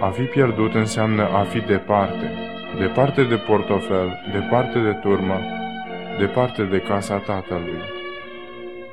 A 0.00 0.08
fi 0.08 0.22
pierdut 0.22 0.74
înseamnă 0.74 1.22
a 1.22 1.42
fi 1.42 1.60
departe, 1.60 2.30
departe 2.78 3.24
de 3.24 3.36
portofel, 3.36 4.20
departe 4.32 4.78
de 4.78 4.92
turmă, 4.92 5.40
departe 6.20 6.62
de 6.62 6.78
casa 6.78 7.16
Tatălui. 7.16 7.80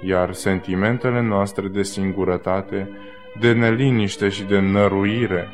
Iar 0.02 0.34
sentimentele 0.34 1.22
noastre 1.22 1.68
de 1.68 1.84
singurătate, 1.84 2.90
de 3.40 3.54
neliniște 3.54 4.30
și 4.30 4.44
de 4.44 4.60
năruire, 4.60 5.48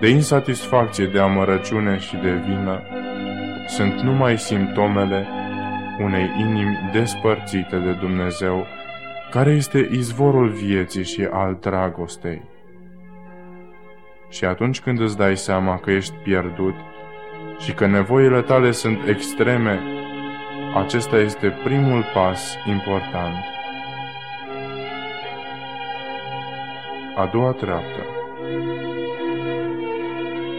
de 0.00 0.08
insatisfacție, 0.08 1.06
de 1.06 1.18
amărăciune 1.18 1.98
și 1.98 2.16
de 2.16 2.30
vină, 2.30 2.82
sunt 3.66 4.00
numai 4.00 4.38
simptomele 4.38 5.26
unei 6.00 6.30
inimi 6.38 6.90
despărțite 6.92 7.76
de 7.76 7.92
Dumnezeu, 7.92 8.66
care 9.30 9.50
este 9.50 9.88
izvorul 9.92 10.48
vieții 10.48 11.04
și 11.04 11.28
al 11.30 11.58
dragostei. 11.60 12.42
Și 14.28 14.44
atunci 14.44 14.80
când 14.80 15.00
îți 15.00 15.16
dai 15.16 15.36
seama 15.36 15.78
că 15.78 15.90
ești 15.90 16.14
pierdut 16.22 16.74
și 17.58 17.72
că 17.72 17.86
nevoile 17.86 18.42
tale 18.42 18.70
sunt 18.70 18.98
extreme, 19.06 19.80
acesta 20.74 21.16
este 21.18 21.58
primul 21.64 22.04
pas 22.14 22.56
important. 22.66 23.36
A 27.16 27.26
doua 27.32 27.52
treaptă 27.52 28.06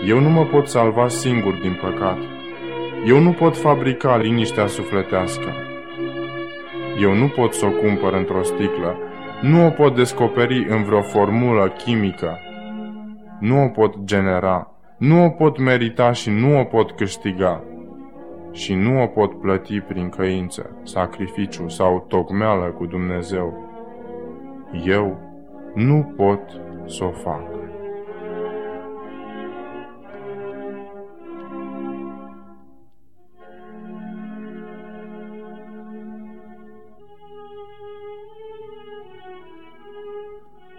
Eu 0.06 0.20
nu 0.20 0.30
mă 0.30 0.46
pot 0.46 0.68
salva 0.68 1.08
singur 1.08 1.54
din 1.54 1.80
păcat. 1.82 2.18
Eu 3.06 3.20
nu 3.20 3.32
pot 3.32 3.58
fabrica 3.58 4.18
liniștea 4.18 4.68
sufletească. 4.68 5.54
Eu 7.02 7.14
nu 7.14 7.28
pot 7.28 7.54
să 7.54 7.66
o 7.66 7.70
cumpăr 7.70 8.14
într-o 8.14 8.44
sticlă, 8.44 8.98
nu 9.42 9.66
o 9.66 9.70
pot 9.70 9.96
descoperi 9.96 10.66
în 10.70 10.84
vreo 10.84 11.02
formulă 11.02 11.68
chimică, 11.68 12.40
nu 13.40 13.64
o 13.64 13.68
pot 13.68 14.04
genera, 14.04 14.72
nu 14.98 15.24
o 15.24 15.30
pot 15.30 15.60
merita 15.60 16.12
și 16.12 16.30
nu 16.30 16.60
o 16.60 16.64
pot 16.64 16.92
câștiga 16.92 17.64
și 18.52 18.74
nu 18.74 19.02
o 19.02 19.08
pot 19.08 19.40
plăti 19.40 19.80
prin 19.80 20.10
căință, 20.10 20.80
sacrificiu 20.84 21.68
sau 21.68 22.06
tocmeală 22.08 22.66
cu 22.66 22.86
Dumnezeu. 22.86 23.68
Eu 24.86 25.20
nu 25.74 26.14
pot 26.16 26.42
să 26.86 27.04
o 27.04 27.12
fac. 27.12 27.42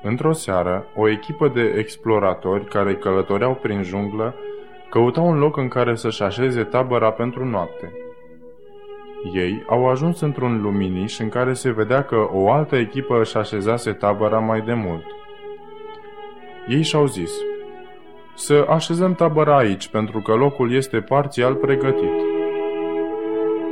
Într-o 0.03 0.33
seară, 0.33 0.87
o 0.97 1.09
echipă 1.09 1.49
de 1.49 1.75
exploratori 1.79 2.65
care 2.65 2.95
călătoreau 2.95 3.55
prin 3.55 3.83
junglă 3.83 4.35
căutau 4.91 5.29
un 5.29 5.39
loc 5.39 5.57
în 5.57 5.69
care 5.69 5.95
să-și 5.95 6.23
așeze 6.23 6.63
tabăra 6.63 7.11
pentru 7.11 7.45
noapte. 7.45 7.93
Ei 9.35 9.65
au 9.67 9.89
ajuns 9.89 10.21
într-un 10.21 10.61
luminiș 10.63 11.19
în 11.19 11.29
care 11.29 11.53
se 11.53 11.71
vedea 11.71 12.05
că 12.05 12.29
o 12.33 12.51
altă 12.51 12.77
echipă 12.77 13.21
își 13.21 13.37
așezase 13.37 13.93
tabăra 13.93 14.39
mai 14.39 14.61
de 14.61 14.75
mult. 14.75 15.05
Ei 16.69 16.83
și-au 16.83 17.07
zis, 17.07 17.31
să 18.35 18.67
așezăm 18.69 19.15
tabăra 19.15 19.57
aici 19.57 19.89
pentru 19.89 20.21
că 20.21 20.35
locul 20.35 20.73
este 20.73 21.01
parțial 21.01 21.55
pregătit. 21.55 22.13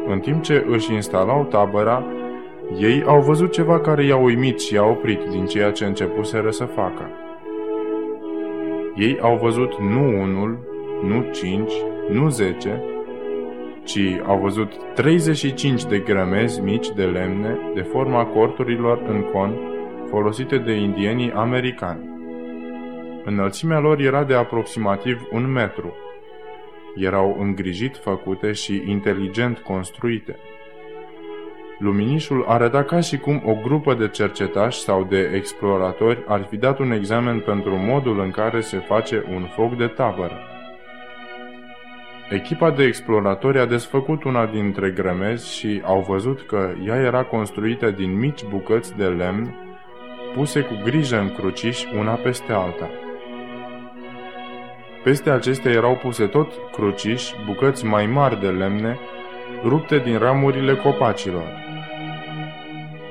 În 0.06 0.18
timp 0.18 0.42
ce 0.42 0.64
își 0.68 0.92
instalau 0.92 1.44
tabăra, 1.44 2.04
ei 2.78 3.02
au 3.06 3.20
văzut 3.20 3.52
ceva 3.52 3.80
care 3.80 4.04
i-a 4.04 4.16
uimit 4.16 4.60
și 4.60 4.74
i-a 4.74 4.84
oprit 4.84 5.20
din 5.30 5.46
ceea 5.46 5.72
ce 5.72 5.84
începuseră 5.84 6.50
să 6.50 6.64
facă. 6.64 7.10
Ei 8.96 9.18
au 9.20 9.36
văzut 9.36 9.80
nu 9.80 10.20
unul, 10.22 10.67
nu 11.02 11.26
cinci, 11.32 11.72
nu 12.08 12.28
zece, 12.28 12.82
ci 13.84 14.20
au 14.26 14.38
văzut 14.38 14.72
35 14.94 15.84
de 15.84 15.98
grămezi 15.98 16.60
mici 16.60 16.88
de 16.88 17.04
lemne 17.04 17.58
de 17.74 17.80
forma 17.80 18.24
corturilor 18.24 19.02
în 19.08 19.22
con 19.22 19.58
folosite 20.08 20.58
de 20.58 20.72
indienii 20.72 21.32
americani. 21.32 22.16
Înălțimea 23.24 23.78
lor 23.78 24.00
era 24.00 24.24
de 24.24 24.34
aproximativ 24.34 25.28
un 25.32 25.52
metru. 25.52 25.96
Erau 26.96 27.36
îngrijit 27.40 27.96
făcute 27.96 28.52
și 28.52 28.82
inteligent 28.86 29.58
construite. 29.58 30.36
Luminișul 31.78 32.44
arăta 32.48 32.82
ca 32.82 33.00
și 33.00 33.18
cum 33.18 33.42
o 33.46 33.54
grupă 33.62 33.94
de 33.94 34.08
cercetași 34.08 34.80
sau 34.80 35.04
de 35.04 35.30
exploratori 35.34 36.24
ar 36.26 36.46
fi 36.50 36.56
dat 36.56 36.78
un 36.78 36.90
examen 36.90 37.40
pentru 37.40 37.76
modul 37.76 38.20
în 38.20 38.30
care 38.30 38.60
se 38.60 38.78
face 38.78 39.24
un 39.34 39.46
foc 39.54 39.76
de 39.76 39.86
tabără. 39.86 40.57
Echipa 42.30 42.70
de 42.70 42.84
exploratori 42.84 43.58
a 43.58 43.66
desfăcut 43.66 44.24
una 44.24 44.46
dintre 44.46 44.90
grămezi 44.90 45.56
și 45.56 45.82
au 45.84 46.04
văzut 46.08 46.46
că 46.46 46.70
ea 46.86 46.96
era 46.96 47.24
construită 47.24 47.90
din 47.90 48.18
mici 48.18 48.44
bucăți 48.44 48.96
de 48.96 49.04
lemn 49.04 49.54
puse 50.34 50.60
cu 50.60 50.80
grijă 50.84 51.18
în 51.18 51.34
cruciș 51.34 51.84
una 51.98 52.12
peste 52.12 52.52
alta. 52.52 52.90
Peste 55.04 55.30
acestea 55.30 55.70
erau 55.70 55.96
puse 55.96 56.26
tot 56.26 56.52
cruciși, 56.72 57.34
bucăți 57.46 57.84
mai 57.84 58.06
mari 58.06 58.40
de 58.40 58.48
lemne, 58.48 58.98
rupte 59.64 59.98
din 59.98 60.18
ramurile 60.18 60.74
copacilor. 60.74 61.46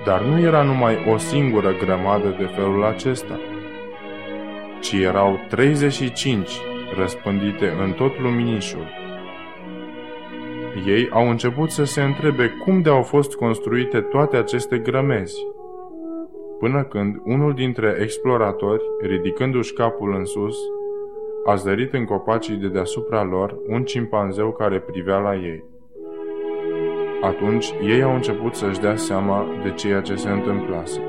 Dar 0.06 0.22
nu 0.22 0.40
era 0.40 0.62
numai 0.62 1.06
o 1.14 1.18
singură 1.18 1.74
grămadă 1.74 2.36
de 2.38 2.46
felul 2.46 2.84
acesta, 2.84 3.40
ci 4.82 4.92
erau 4.92 5.40
35 5.50 6.50
răspândite 6.98 7.74
în 7.84 7.92
tot 7.92 8.20
luminișul. 8.20 8.97
Ei 10.86 11.10
au 11.12 11.30
început 11.30 11.70
să 11.70 11.84
se 11.84 12.02
întrebe 12.02 12.48
cum 12.64 12.82
de 12.82 12.90
au 12.90 13.02
fost 13.02 13.36
construite 13.36 14.02
toate 14.02 14.38
aceste 14.38 14.78
grămezi. 14.78 15.36
Până 16.60 16.84
când 16.84 17.22
unul 17.24 17.54
dintre 17.54 17.98
exploratori, 18.02 18.84
ridicându-și 19.02 19.74
capul 19.74 20.14
în 20.14 20.26
sus, 20.26 20.58
a 21.46 21.56
zărit 21.56 21.94
în 21.94 22.06
copacii 22.06 22.56
de 22.56 22.68
deasupra 22.68 23.24
lor 23.24 23.58
un 23.68 23.84
cimpanzeu 23.84 24.52
care 24.52 24.80
privea 24.80 25.18
la 25.18 25.36
ei. 25.36 25.64
Atunci 27.22 27.74
ei 27.82 28.04
au 28.04 28.14
început 28.14 28.56
să-și 28.56 28.80
dea 28.80 28.96
seama 28.96 29.46
de 29.64 29.72
ceea 29.72 30.02
ce 30.02 30.16
se 30.16 30.30
întâmplase. 30.30 31.02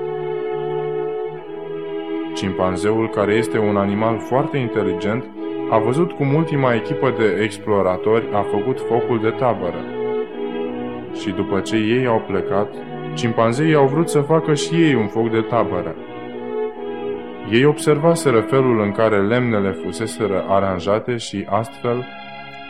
Cimpanzeul, 2.34 3.08
care 3.08 3.34
este 3.34 3.58
un 3.58 3.76
animal 3.76 4.18
foarte 4.18 4.56
inteligent, 4.56 5.24
a 5.70 5.78
văzut 5.78 6.12
cum 6.12 6.34
ultima 6.34 6.74
echipă 6.74 7.14
de 7.18 7.42
exploratori 7.42 8.28
a 8.32 8.42
făcut 8.42 8.80
focul 8.80 9.20
de 9.20 9.30
tabără. 9.30 9.84
Și 11.20 11.30
după 11.30 11.60
ce 11.60 11.76
ei 11.76 12.06
au 12.06 12.24
plecat, 12.26 12.68
cimpanzeii 13.14 13.74
au 13.74 13.86
vrut 13.86 14.08
să 14.08 14.20
facă 14.20 14.54
și 14.54 14.74
ei 14.74 14.94
un 14.94 15.06
foc 15.06 15.30
de 15.30 15.40
tabără. 15.40 15.94
Ei 17.50 17.64
observaseră 17.64 18.40
felul 18.40 18.80
în 18.80 18.92
care 18.92 19.26
lemnele 19.26 19.70
fuseseră 19.70 20.44
aranjate 20.48 21.16
și 21.16 21.46
astfel 21.48 22.06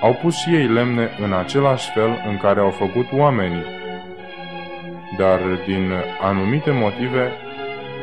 au 0.00 0.18
pus 0.22 0.36
și 0.36 0.54
ei 0.54 0.66
lemne 0.66 1.08
în 1.24 1.32
același 1.32 1.90
fel 1.90 2.24
în 2.28 2.38
care 2.38 2.60
au 2.60 2.70
făcut 2.70 3.06
oamenii. 3.12 3.64
Dar 5.18 5.40
din 5.66 5.92
anumite 6.20 6.70
motive, 6.70 7.30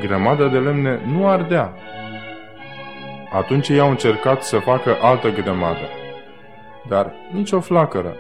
grămada 0.01 0.47
de 0.47 0.57
lemne 0.57 0.99
nu 1.13 1.27
ardea. 1.27 1.73
Atunci 3.35 3.69
ei 3.69 3.79
au 3.79 3.89
încercat 3.89 4.43
să 4.43 4.57
facă 4.57 4.97
altă 5.01 5.29
grămadă, 5.29 5.87
dar 6.87 7.13
nicio 7.33 7.59
flacără. 7.59 8.15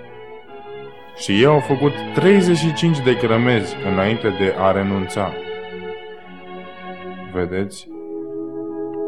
Și 1.15 1.31
ei 1.31 1.45
au 1.45 1.59
făcut 1.59 1.91
35 2.13 2.99
de 2.99 3.13
grămezi 3.13 3.75
înainte 3.91 4.27
de 4.27 4.53
a 4.57 4.71
renunța. 4.71 5.31
Vedeți? 7.33 7.87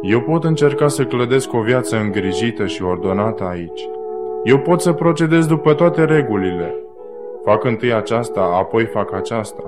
Eu 0.01 0.21
pot 0.21 0.43
încerca 0.43 0.87
să 0.87 1.05
clădesc 1.05 1.53
o 1.53 1.61
viață 1.61 1.97
îngrijită 1.97 2.65
și 2.65 2.83
ordonată 2.83 3.43
aici. 3.43 3.89
Eu 4.43 4.59
pot 4.59 4.81
să 4.81 4.93
procedez 4.93 5.45
după 5.45 5.73
toate 5.73 6.05
regulile. 6.05 6.75
Fac 7.43 7.63
întâi 7.63 7.93
aceasta, 7.93 8.41
apoi 8.41 8.85
fac 8.85 9.13
aceasta. 9.13 9.63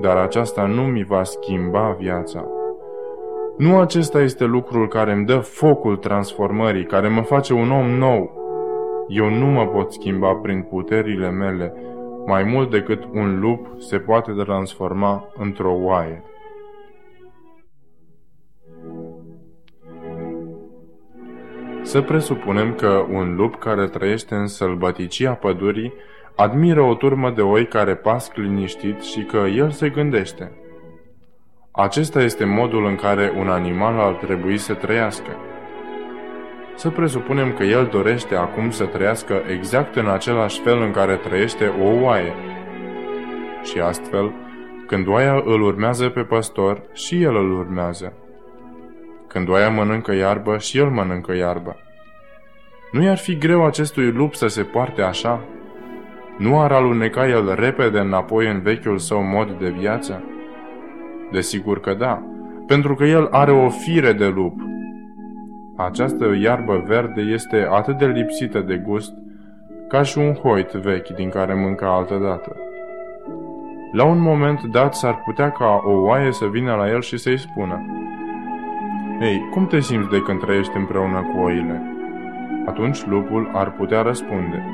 Dar 0.00 0.16
aceasta 0.16 0.66
nu 0.66 0.82
mi 0.82 1.04
va 1.04 1.22
schimba 1.22 1.96
viața. 1.98 2.59
Nu 3.60 3.78
acesta 3.78 4.20
este 4.20 4.44
lucrul 4.44 4.88
care 4.88 5.12
îmi 5.12 5.26
dă 5.26 5.38
focul 5.38 5.96
transformării, 5.96 6.84
care 6.84 7.08
mă 7.08 7.22
face 7.22 7.52
un 7.52 7.70
om 7.70 7.86
nou. 7.86 8.32
Eu 9.08 9.28
nu 9.30 9.46
mă 9.46 9.66
pot 9.66 9.92
schimba 9.92 10.34
prin 10.34 10.62
puterile 10.62 11.30
mele, 11.30 11.74
mai 12.26 12.44
mult 12.44 12.70
decât 12.70 13.04
un 13.12 13.40
lup 13.40 13.66
se 13.78 13.98
poate 13.98 14.32
transforma 14.32 15.28
într-o 15.36 15.72
oaie. 15.72 16.24
Să 21.82 22.00
presupunem 22.00 22.74
că 22.74 23.06
un 23.10 23.34
lup 23.36 23.54
care 23.54 23.86
trăiește 23.86 24.34
în 24.34 24.46
sălbăticia 24.46 25.32
pădurii 25.32 25.92
admiră 26.36 26.82
o 26.82 26.94
turmă 26.94 27.30
de 27.30 27.40
oi 27.40 27.66
care 27.66 27.94
pasc 27.94 28.34
liniștit 28.34 29.00
și 29.00 29.22
că 29.22 29.36
el 29.36 29.70
se 29.70 29.88
gândește. 29.88 30.52
Acesta 31.82 32.22
este 32.22 32.44
modul 32.44 32.86
în 32.86 32.96
care 32.96 33.32
un 33.36 33.48
animal 33.48 33.98
ar 33.98 34.12
trebui 34.12 34.58
să 34.58 34.74
trăiască. 34.74 35.30
Să 36.74 36.90
presupunem 36.90 37.52
că 37.52 37.62
el 37.62 37.88
dorește 37.92 38.34
acum 38.34 38.70
să 38.70 38.84
trăiască 38.84 39.42
exact 39.48 39.96
în 39.96 40.08
același 40.08 40.60
fel 40.60 40.82
în 40.82 40.90
care 40.90 41.16
trăiește 41.16 41.72
o 41.82 42.02
oaie. 42.02 42.32
Și 43.62 43.78
astfel, 43.78 44.32
când 44.86 45.06
oaia 45.06 45.42
îl 45.44 45.62
urmează 45.62 46.08
pe 46.08 46.20
păstor, 46.20 46.82
și 46.92 47.22
el 47.22 47.36
îl 47.36 47.58
urmează. 47.58 48.12
Când 49.26 49.48
oaia 49.48 49.68
mănâncă 49.68 50.14
iarbă, 50.14 50.58
și 50.58 50.78
el 50.78 50.88
mănâncă 50.90 51.34
iarbă. 51.34 51.76
Nu 52.92 53.02
i-ar 53.02 53.18
fi 53.18 53.38
greu 53.38 53.64
acestui 53.64 54.10
lup 54.10 54.34
să 54.34 54.46
se 54.46 54.62
poarte 54.62 55.02
așa? 55.02 55.40
Nu 56.38 56.60
ar 56.60 56.72
aluneca 56.72 57.28
el 57.28 57.54
repede 57.54 57.98
înapoi 57.98 58.46
în 58.46 58.60
vechiul 58.60 58.98
său 58.98 59.22
mod 59.22 59.50
de 59.50 59.68
viață? 59.68 60.24
Desigur 61.32 61.80
că 61.80 61.94
da, 61.94 62.22
pentru 62.66 62.94
că 62.94 63.04
el 63.04 63.28
are 63.30 63.52
o 63.52 63.68
fire 63.68 64.12
de 64.12 64.26
lup. 64.26 64.60
Această 65.76 66.36
iarbă 66.42 66.84
verde 66.86 67.20
este 67.20 67.68
atât 67.70 67.98
de 67.98 68.06
lipsită 68.06 68.60
de 68.60 68.76
gust 68.76 69.12
ca 69.88 70.02
și 70.02 70.18
un 70.18 70.32
hoit 70.32 70.70
vechi 70.70 71.08
din 71.08 71.28
care 71.28 71.54
mânca 71.54 71.94
altădată. 71.94 72.56
La 73.92 74.04
un 74.04 74.20
moment 74.20 74.62
dat 74.62 74.94
s-ar 74.94 75.22
putea 75.24 75.50
ca 75.50 75.80
o 75.84 75.90
oaie 75.90 76.32
să 76.32 76.46
vină 76.46 76.74
la 76.74 76.88
el 76.88 77.00
și 77.00 77.16
să-i 77.16 77.38
spună 77.38 77.80
Ei, 79.20 79.48
cum 79.50 79.66
te 79.66 79.80
simți 79.80 80.10
de 80.10 80.18
când 80.18 80.40
trăiești 80.40 80.76
împreună 80.76 81.30
cu 81.32 81.40
oile?" 81.40 81.82
Atunci 82.66 83.06
lupul 83.06 83.50
ar 83.52 83.72
putea 83.72 84.02
răspunde 84.02 84.64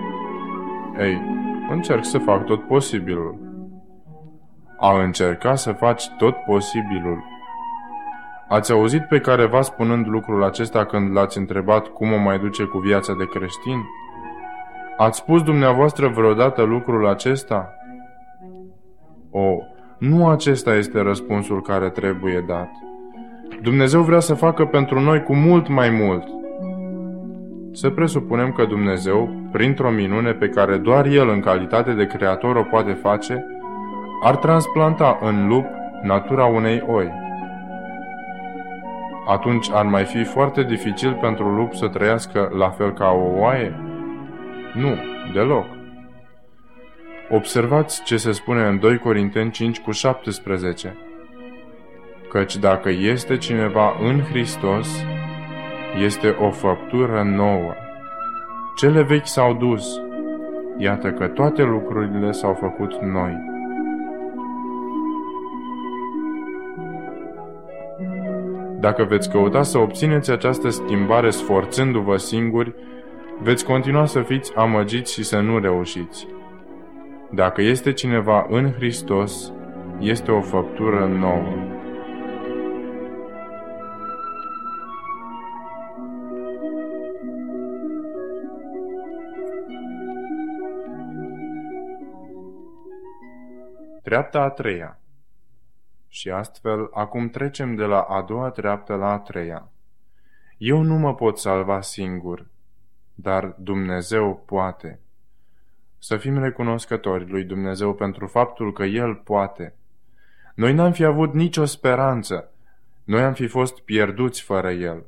Ei, 0.99 1.23
încerc 1.71 2.05
să 2.05 2.19
fac 2.19 2.45
tot 2.45 2.66
posibilul. 2.66 3.45
A 4.78 5.02
încerca 5.02 5.54
să 5.54 5.72
faci 5.72 6.08
tot 6.18 6.36
posibilul. 6.36 7.24
Ați 8.48 8.72
auzit 8.72 9.02
pe 9.02 9.20
careva 9.20 9.60
spunând 9.60 10.06
lucrul 10.06 10.44
acesta 10.44 10.84
când 10.84 11.12
l-ați 11.12 11.38
întrebat 11.38 11.86
cum 11.86 12.12
o 12.12 12.16
mai 12.16 12.38
duce 12.38 12.64
cu 12.64 12.78
viața 12.78 13.14
de 13.18 13.24
creștin? 13.24 13.84
Ați 14.96 15.18
spus 15.18 15.42
dumneavoastră 15.42 16.08
vreodată 16.08 16.62
lucrul 16.62 17.06
acesta? 17.06 17.74
O, 19.30 19.56
nu 19.98 20.28
acesta 20.28 20.74
este 20.74 21.00
răspunsul 21.00 21.62
care 21.62 21.90
trebuie 21.90 22.44
dat. 22.46 22.70
Dumnezeu 23.62 24.02
vrea 24.02 24.20
să 24.20 24.34
facă 24.34 24.64
pentru 24.64 25.00
noi 25.00 25.22
cu 25.22 25.34
mult 25.34 25.68
mai 25.68 25.90
mult. 25.90 26.24
Să 27.72 27.90
presupunem 27.90 28.52
că 28.52 28.64
Dumnezeu, 28.64 29.30
printr-o 29.52 29.90
minune 29.90 30.32
pe 30.32 30.48
care 30.48 30.76
doar 30.76 31.06
El 31.06 31.28
în 31.28 31.40
calitate 31.40 31.92
de 31.92 32.06
creator 32.06 32.56
o 32.56 32.62
poate 32.62 32.92
face, 32.92 33.46
ar 34.26 34.36
transplanta 34.36 35.18
în 35.22 35.48
lup 35.48 35.66
natura 36.02 36.44
unei 36.44 36.82
oi. 36.86 37.12
Atunci 39.26 39.70
ar 39.72 39.84
mai 39.84 40.04
fi 40.04 40.24
foarte 40.24 40.62
dificil 40.62 41.18
pentru 41.20 41.48
lup 41.48 41.74
să 41.74 41.88
trăiască 41.88 42.50
la 42.56 42.70
fel 42.70 42.92
ca 42.92 43.10
o 43.10 43.40
oaie? 43.40 43.74
Nu, 44.74 44.96
deloc. 45.32 45.66
Observați 47.30 48.02
ce 48.02 48.16
se 48.16 48.32
spune 48.32 48.66
în 48.66 48.78
2 48.78 48.98
Corinteni 48.98 49.50
5 49.50 49.80
cu 49.80 49.90
17. 49.90 50.96
Căci 52.28 52.56
dacă 52.56 52.88
este 52.88 53.36
cineva 53.36 53.96
în 54.02 54.20
Hristos, 54.20 55.04
este 56.04 56.28
o 56.28 56.50
făptură 56.50 57.22
nouă. 57.22 57.74
Cele 58.76 59.02
vechi 59.02 59.26
s-au 59.26 59.54
dus, 59.54 60.00
iată 60.76 61.12
că 61.12 61.26
toate 61.26 61.62
lucrurile 61.62 62.30
s-au 62.30 62.54
făcut 62.54 63.02
noi. 63.02 63.54
Dacă 68.80 69.04
veți 69.04 69.30
căuta 69.30 69.62
să 69.62 69.78
obțineți 69.78 70.30
această 70.30 70.68
schimbare 70.68 71.30
sforțându-vă 71.30 72.16
singuri, 72.16 72.74
veți 73.42 73.64
continua 73.64 74.06
să 74.06 74.22
fiți 74.22 74.54
amăgiți 74.54 75.12
și 75.12 75.22
să 75.22 75.40
nu 75.40 75.58
reușiți. 75.58 76.26
Dacă 77.30 77.62
este 77.62 77.92
cineva 77.92 78.46
în 78.48 78.72
Hristos, 78.72 79.52
este 79.98 80.30
o 80.30 80.40
făptură 80.40 81.06
nouă. 81.06 81.74
Treapta 94.02 94.38
a 94.38 94.48
treia 94.48 94.98
Și 96.09 96.31
astfel, 96.31 96.88
acum 96.92 97.29
trecem 97.29 97.75
de 97.75 97.85
la 97.85 98.01
a 98.01 98.23
doua 98.23 98.51
treaptă 98.51 98.95
la 98.95 99.12
a 99.12 99.19
treia. 99.19 99.69
Eu 100.59 100.83
nu 100.83 100.95
mă 100.95 101.14
pot 101.14 101.38
salva 101.38 101.81
singur, 101.81 102.47
dar 103.14 103.55
Dumnezeu 103.59 104.42
poate. 104.47 105.01
Să 105.99 106.16
fim 106.16 106.38
recunoscători 106.38 107.31
lui 107.31 107.45
Dumnezeu 107.45 107.95
pentru 107.95 108.27
faptul 108.27 108.73
că 108.73 108.85
El 108.85 109.14
poate. 109.14 109.75
Noi 110.55 110.73
n-am 110.73 110.92
fi 110.92 111.05
avut 111.05 111.33
nicio 111.33 111.64
speranță, 111.64 112.51
noi 113.05 113.23
am 113.23 113.33
fi 113.33 113.47
fost 113.47 113.81
pierduți 113.81 114.42
fără 114.42 114.71
El. 114.71 115.07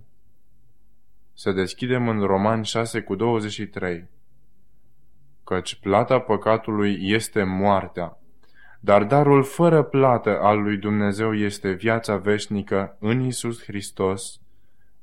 Să 1.34 1.52
deschidem 1.52 2.08
în 2.08 2.20
Roman 2.20 2.62
6 2.62 3.00
cu 3.00 3.14
23. 3.14 4.08
Căci 5.44 5.74
plata 5.74 6.20
păcatului 6.20 6.98
este 7.00 7.42
moartea, 7.42 8.18
dar 8.80 9.04
darul 9.04 9.42
fără 9.42 9.82
plată 9.82 10.38
al 10.40 10.62
lui 10.62 10.76
Dumnezeu 10.76 11.34
este 11.34 11.72
viața 11.72 12.16
veșnică 12.16 12.96
în 12.98 13.20
Isus 13.20 13.62
Hristos, 13.64 14.40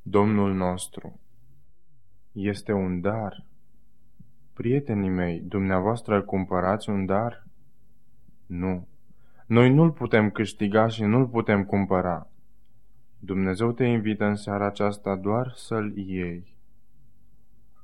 Domnul 0.02 0.54
nostru. 0.54 1.20
Este 2.32 2.72
un 2.72 3.02
dar. 3.02 3.46
Prietenii 4.54 5.10
mei, 5.10 5.40
dumneavoastră 5.40 6.22
cumpărați 6.22 6.90
un 6.90 7.06
dar? 7.06 7.44
Nu. 8.46 8.88
Noi 9.46 9.74
nu-l 9.74 9.92
putem 9.92 10.30
câștiga 10.30 10.88
și 10.88 11.04
nu-l 11.04 11.28
putem 11.28 11.64
cumpăra. 11.64 12.28
Dumnezeu 13.20 13.72
te 13.72 13.84
invită 13.84 14.26
în 14.26 14.36
seara 14.36 14.66
aceasta 14.66 15.16
doar 15.16 15.52
să-l 15.56 15.98
iei. 15.98 16.56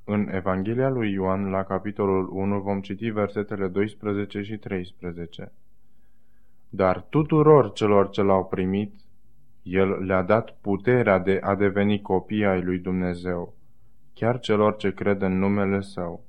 În 0.04 0.28
Evanghelia 0.32 0.90
lui 0.90 1.12
Ioan, 1.12 1.50
la 1.50 1.64
capitolul 1.64 2.30
1, 2.30 2.62
vom 2.62 2.82
citi 2.82 3.10
versetele 3.10 3.68
12 3.68 4.42
și 4.42 4.58
13. 4.58 5.52
Dar 6.74 7.02
tuturor 7.10 7.72
celor 7.72 8.10
ce 8.10 8.22
l-au 8.22 8.46
primit, 8.46 8.94
el 9.64 9.90
le-a 9.90 10.22
dat 10.22 10.58
puterea 10.62 11.20
de 11.20 11.40
a 11.44 11.56
deveni 11.56 12.02
copii 12.02 12.46
ai 12.46 12.62
lui 12.62 12.80
Dumnezeu, 12.80 13.54
chiar 14.14 14.40
celor 14.40 14.76
ce 14.76 14.94
cred 14.94 15.22
în 15.22 15.38
numele 15.38 15.82
Său, 15.82 16.24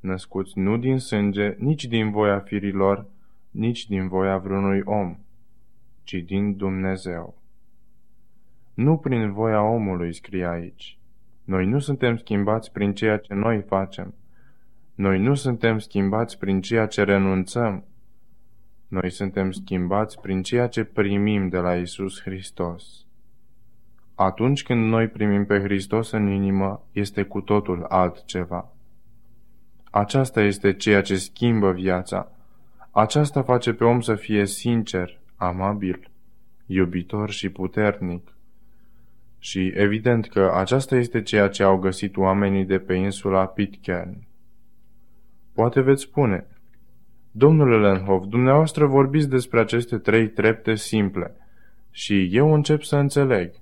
născuți 0.00 0.58
nu 0.58 0.76
din 0.76 0.98
sânge, 0.98 1.54
nici 1.58 1.84
din 1.84 2.10
voia 2.10 2.38
firilor, 2.38 3.06
nici 3.50 3.86
din 3.86 4.08
voia 4.08 4.38
vreunui 4.38 4.82
om, 4.84 5.18
ci 6.02 6.14
din 6.14 6.56
Dumnezeu. 6.56 7.42
Nu 8.74 8.96
prin 8.96 9.32
voia 9.32 9.62
omului, 9.62 10.14
scrie 10.14 10.46
aici. 10.46 10.98
Noi 11.44 11.66
nu 11.66 11.78
suntem 11.78 12.16
schimbați 12.16 12.72
prin 12.72 12.94
ceea 12.94 13.16
ce 13.16 13.34
noi 13.34 13.62
facem. 13.62 14.14
Noi 14.94 15.18
nu 15.18 15.34
suntem 15.34 15.78
schimbați 15.78 16.38
prin 16.38 16.60
ceea 16.60 16.86
ce 16.86 17.04
renunțăm. 17.04 17.84
Noi 18.90 19.10
suntem 19.10 19.50
schimbați 19.50 20.20
prin 20.20 20.42
ceea 20.42 20.66
ce 20.66 20.84
primim 20.84 21.48
de 21.48 21.58
la 21.58 21.76
Isus 21.76 22.20
Hristos. 22.22 23.06
Atunci 24.14 24.62
când 24.62 24.88
noi 24.88 25.08
primim 25.08 25.44
pe 25.44 25.60
Hristos 25.60 26.10
în 26.10 26.28
inimă, 26.28 26.86
este 26.92 27.22
cu 27.22 27.40
totul 27.40 27.84
altceva. 27.88 28.72
Aceasta 29.90 30.40
este 30.40 30.72
ceea 30.72 31.02
ce 31.02 31.16
schimbă 31.16 31.72
viața. 31.72 32.32
Aceasta 32.90 33.42
face 33.42 33.72
pe 33.72 33.84
om 33.84 34.00
să 34.00 34.14
fie 34.14 34.46
sincer, 34.46 35.20
amabil, 35.36 36.10
iubitor 36.66 37.30
și 37.30 37.48
puternic. 37.48 38.34
Și 39.38 39.72
evident 39.74 40.28
că 40.28 40.52
aceasta 40.54 40.96
este 40.96 41.22
ceea 41.22 41.48
ce 41.48 41.62
au 41.62 41.78
găsit 41.78 42.16
oamenii 42.16 42.64
de 42.64 42.78
pe 42.78 42.94
insula 42.94 43.46
Pitcairn. 43.46 44.26
Poate 45.52 45.80
veți 45.80 46.02
spune, 46.02 46.46
Domnule 47.30 47.76
Lenhoff, 47.76 48.26
dumneavoastră 48.26 48.86
vorbiți 48.86 49.28
despre 49.28 49.60
aceste 49.60 49.98
trei 49.98 50.28
trepte 50.28 50.74
simple 50.74 51.34
și 51.90 52.28
eu 52.32 52.52
încep 52.54 52.82
să 52.82 52.96
înțeleg. 52.96 53.52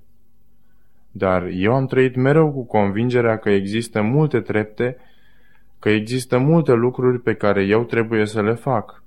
Dar 1.11 1.47
eu 1.51 1.73
am 1.73 1.85
trăit 1.85 2.15
mereu 2.15 2.51
cu 2.51 2.65
convingerea 2.65 3.37
că 3.37 3.49
există 3.49 4.01
multe 4.01 4.39
trepte, 4.39 4.97
că 5.79 5.89
există 5.89 6.37
multe 6.37 6.73
lucruri 6.73 7.21
pe 7.21 7.33
care 7.33 7.63
eu 7.63 7.83
trebuie 7.83 8.25
să 8.25 8.41
le 8.41 8.53
fac. 8.53 9.03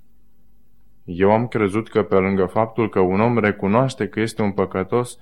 Eu 1.05 1.31
am 1.31 1.47
crezut 1.47 1.89
că 1.89 2.03
pe 2.03 2.15
lângă 2.15 2.45
faptul 2.45 2.89
că 2.89 2.99
un 2.99 3.19
om 3.19 3.37
recunoaște 3.37 4.07
că 4.07 4.19
este 4.19 4.41
un 4.41 4.51
păcătos, 4.51 5.17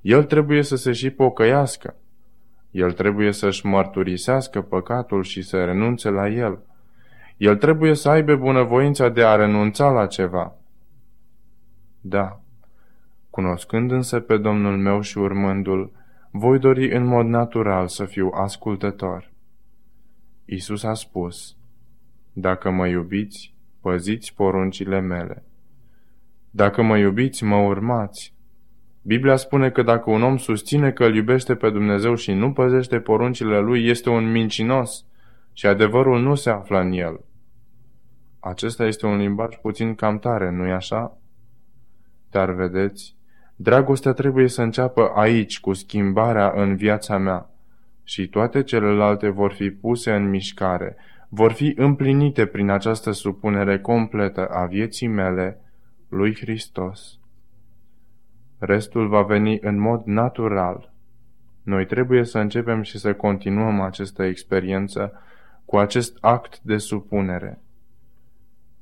el 0.00 0.24
trebuie 0.24 0.62
să 0.62 0.76
se 0.76 0.92
și 0.92 1.10
pocăiască. 1.10 1.96
El 2.70 2.92
trebuie 2.92 3.32
să-și 3.32 3.66
mărturisească 3.66 4.60
păcatul 4.60 5.22
și 5.22 5.42
să 5.42 5.64
renunțe 5.64 6.10
la 6.10 6.28
el. 6.28 6.58
El 7.36 7.56
trebuie 7.56 7.94
să 7.94 8.08
aibă 8.08 8.36
bunăvoința 8.36 9.08
de 9.08 9.24
a 9.24 9.34
renunța 9.34 9.90
la 9.90 10.06
ceva. 10.06 10.54
Da, 12.00 12.40
cunoscând 13.30 13.90
însă 13.90 14.20
pe 14.20 14.36
Domnul 14.36 14.76
meu 14.76 15.00
și 15.00 15.18
urmându-l, 15.18 15.90
voi 16.30 16.58
dori 16.58 16.94
în 16.94 17.04
mod 17.04 17.26
natural 17.26 17.88
să 17.88 18.04
fiu 18.04 18.30
ascultător. 18.34 19.30
Isus 20.44 20.82
a 20.82 20.94
spus, 20.94 21.56
Dacă 22.32 22.70
mă 22.70 22.86
iubiți, 22.86 23.54
păziți 23.80 24.34
poruncile 24.34 25.00
mele. 25.00 25.44
Dacă 26.50 26.82
mă 26.82 26.98
iubiți, 26.98 27.44
mă 27.44 27.56
urmați. 27.56 28.34
Biblia 29.02 29.36
spune 29.36 29.70
că 29.70 29.82
dacă 29.82 30.10
un 30.10 30.22
om 30.22 30.36
susține 30.36 30.92
că 30.92 31.04
îl 31.04 31.14
iubește 31.14 31.54
pe 31.54 31.70
Dumnezeu 31.70 32.14
și 32.14 32.32
nu 32.32 32.52
păzește 32.52 33.00
poruncile 33.00 33.60
lui, 33.60 33.86
este 33.86 34.10
un 34.10 34.30
mincinos 34.30 35.04
și 35.58 35.66
adevărul 35.66 36.20
nu 36.20 36.34
se 36.34 36.50
află 36.50 36.80
în 36.80 36.92
el. 36.92 37.20
Acesta 38.40 38.84
este 38.84 39.06
un 39.06 39.16
limbaj 39.16 39.56
puțin 39.56 39.94
cam 39.94 40.18
tare, 40.18 40.50
nu-i 40.50 40.72
așa? 40.72 41.18
Dar 42.30 42.50
vedeți, 42.50 43.16
dragostea 43.56 44.12
trebuie 44.12 44.48
să 44.48 44.62
înceapă 44.62 45.12
aici, 45.14 45.60
cu 45.60 45.72
schimbarea 45.72 46.52
în 46.54 46.76
viața 46.76 47.18
mea, 47.18 47.50
și 48.02 48.28
toate 48.28 48.62
celelalte 48.62 49.28
vor 49.28 49.52
fi 49.52 49.70
puse 49.70 50.14
în 50.14 50.28
mișcare, 50.28 50.96
vor 51.28 51.52
fi 51.52 51.72
împlinite 51.76 52.46
prin 52.46 52.70
această 52.70 53.10
supunere 53.10 53.78
completă 53.78 54.46
a 54.46 54.66
vieții 54.66 55.08
mele 55.08 55.60
lui 56.08 56.34
Hristos. 56.34 57.18
Restul 58.58 59.08
va 59.08 59.22
veni 59.22 59.58
în 59.60 59.78
mod 59.78 60.02
natural. 60.04 60.92
Noi 61.62 61.86
trebuie 61.86 62.24
să 62.24 62.38
începem 62.38 62.82
și 62.82 62.98
să 62.98 63.14
continuăm 63.14 63.80
această 63.80 64.22
experiență 64.22 65.20
cu 65.66 65.76
acest 65.76 66.16
act 66.20 66.60
de 66.60 66.76
supunere. 66.76 67.60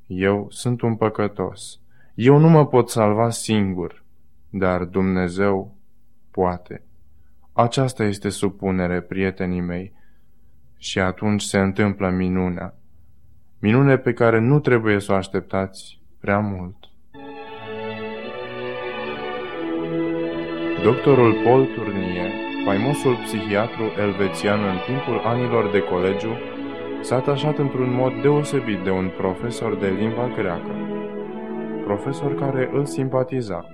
Eu 0.06 0.46
sunt 0.50 0.80
un 0.80 0.96
păcătos. 0.96 1.80
Eu 2.14 2.38
nu 2.38 2.48
mă 2.48 2.66
pot 2.66 2.90
salva 2.90 3.30
singur, 3.30 4.04
dar 4.50 4.84
Dumnezeu 4.84 5.76
poate. 6.30 6.82
Aceasta 7.52 8.04
este 8.04 8.28
supunere, 8.28 9.00
prietenii 9.00 9.60
mei, 9.60 9.92
și 10.76 10.98
atunci 10.98 11.42
se 11.42 11.58
întâmplă 11.58 12.10
minunea. 12.10 12.74
Minune 13.58 13.96
pe 13.96 14.12
care 14.12 14.40
nu 14.40 14.60
trebuie 14.60 15.00
să 15.00 15.12
o 15.12 15.14
așteptați 15.14 16.00
prea 16.20 16.38
mult. 16.38 16.76
Doctorul 20.82 21.32
Paul 21.44 21.66
Turnier, 21.74 22.30
faimosul 22.64 23.14
psihiatru 23.14 23.82
elvețian 23.98 24.60
în 24.64 24.76
timpul 24.86 25.18
anilor 25.24 25.70
de 25.70 25.80
colegiu, 25.80 26.34
s-a 27.04 27.16
atașat 27.16 27.58
într-un 27.58 27.94
mod 27.94 28.12
deosebit 28.22 28.78
de 28.78 28.90
un 28.90 29.10
profesor 29.16 29.76
de 29.76 29.88
limba 29.98 30.30
greacă. 30.36 30.74
Profesor 31.84 32.34
care 32.34 32.70
îl 32.72 32.84
simpatiza. 32.84 33.66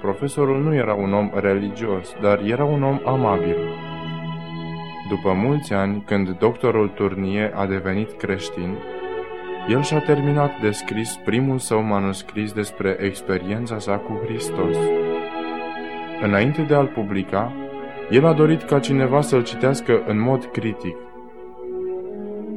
Profesorul 0.00 0.62
nu 0.62 0.74
era 0.74 0.94
un 0.94 1.12
om 1.12 1.30
religios, 1.34 2.14
dar 2.20 2.40
era 2.44 2.64
un 2.64 2.82
om 2.82 3.00
amabil. 3.04 3.56
După 5.08 5.32
mulți 5.32 5.72
ani, 5.72 6.02
când 6.06 6.28
doctorul 6.38 6.88
Turnier 6.88 7.52
a 7.54 7.66
devenit 7.66 8.12
creștin, 8.12 8.76
el 9.68 9.82
și-a 9.82 10.00
terminat 10.00 10.60
de 10.60 10.70
scris 10.70 11.18
primul 11.24 11.58
său 11.58 11.82
manuscris 11.82 12.52
despre 12.52 12.96
experiența 13.00 13.78
sa 13.78 13.96
cu 13.96 14.20
Hristos. 14.24 14.76
Înainte 16.22 16.62
de 16.62 16.74
a-l 16.74 16.86
publica, 16.86 17.52
el 18.10 18.26
a 18.26 18.32
dorit 18.32 18.62
ca 18.62 18.78
cineva 18.78 19.20
să-l 19.20 19.44
citească 19.44 20.02
în 20.06 20.20
mod 20.20 20.44
critic. 20.44 20.96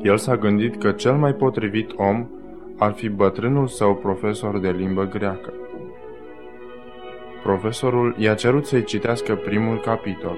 El 0.05 0.17
s-a 0.17 0.35
gândit 0.35 0.75
că 0.75 0.91
cel 0.91 1.13
mai 1.13 1.33
potrivit 1.33 1.91
om 1.97 2.27
ar 2.77 2.91
fi 2.91 3.09
bătrânul 3.09 3.67
său 3.67 3.95
profesor 3.95 4.59
de 4.59 4.69
limbă 4.69 5.03
greacă. 5.03 5.53
Profesorul 7.43 8.15
i-a 8.17 8.33
cerut 8.33 8.65
să-i 8.65 8.83
citească 8.83 9.35
primul 9.35 9.79
capitol. 9.79 10.37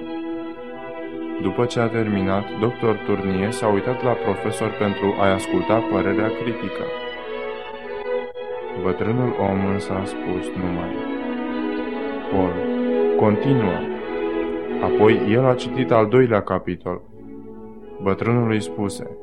După 1.42 1.64
ce 1.64 1.80
a 1.80 1.88
terminat, 1.88 2.44
dr. 2.60 2.94
Turnie 3.06 3.50
s-a 3.50 3.68
uitat 3.68 4.04
la 4.04 4.12
profesor 4.12 4.70
pentru 4.78 5.14
a-i 5.20 5.32
asculta 5.32 5.78
părerea 5.92 6.30
critică. 6.42 6.84
Bătrânul 8.82 9.34
om 9.40 9.66
însă 9.72 9.92
a 9.92 10.04
spus 10.04 10.46
numai, 10.56 10.94
Paul, 12.30 12.52
continuă. 13.16 13.78
Apoi 14.82 15.20
el 15.30 15.44
a 15.44 15.54
citit 15.54 15.90
al 15.90 16.06
doilea 16.06 16.42
capitol. 16.42 17.02
Bătrânul 18.02 18.50
îi 18.50 18.62
spuse, 18.62 19.16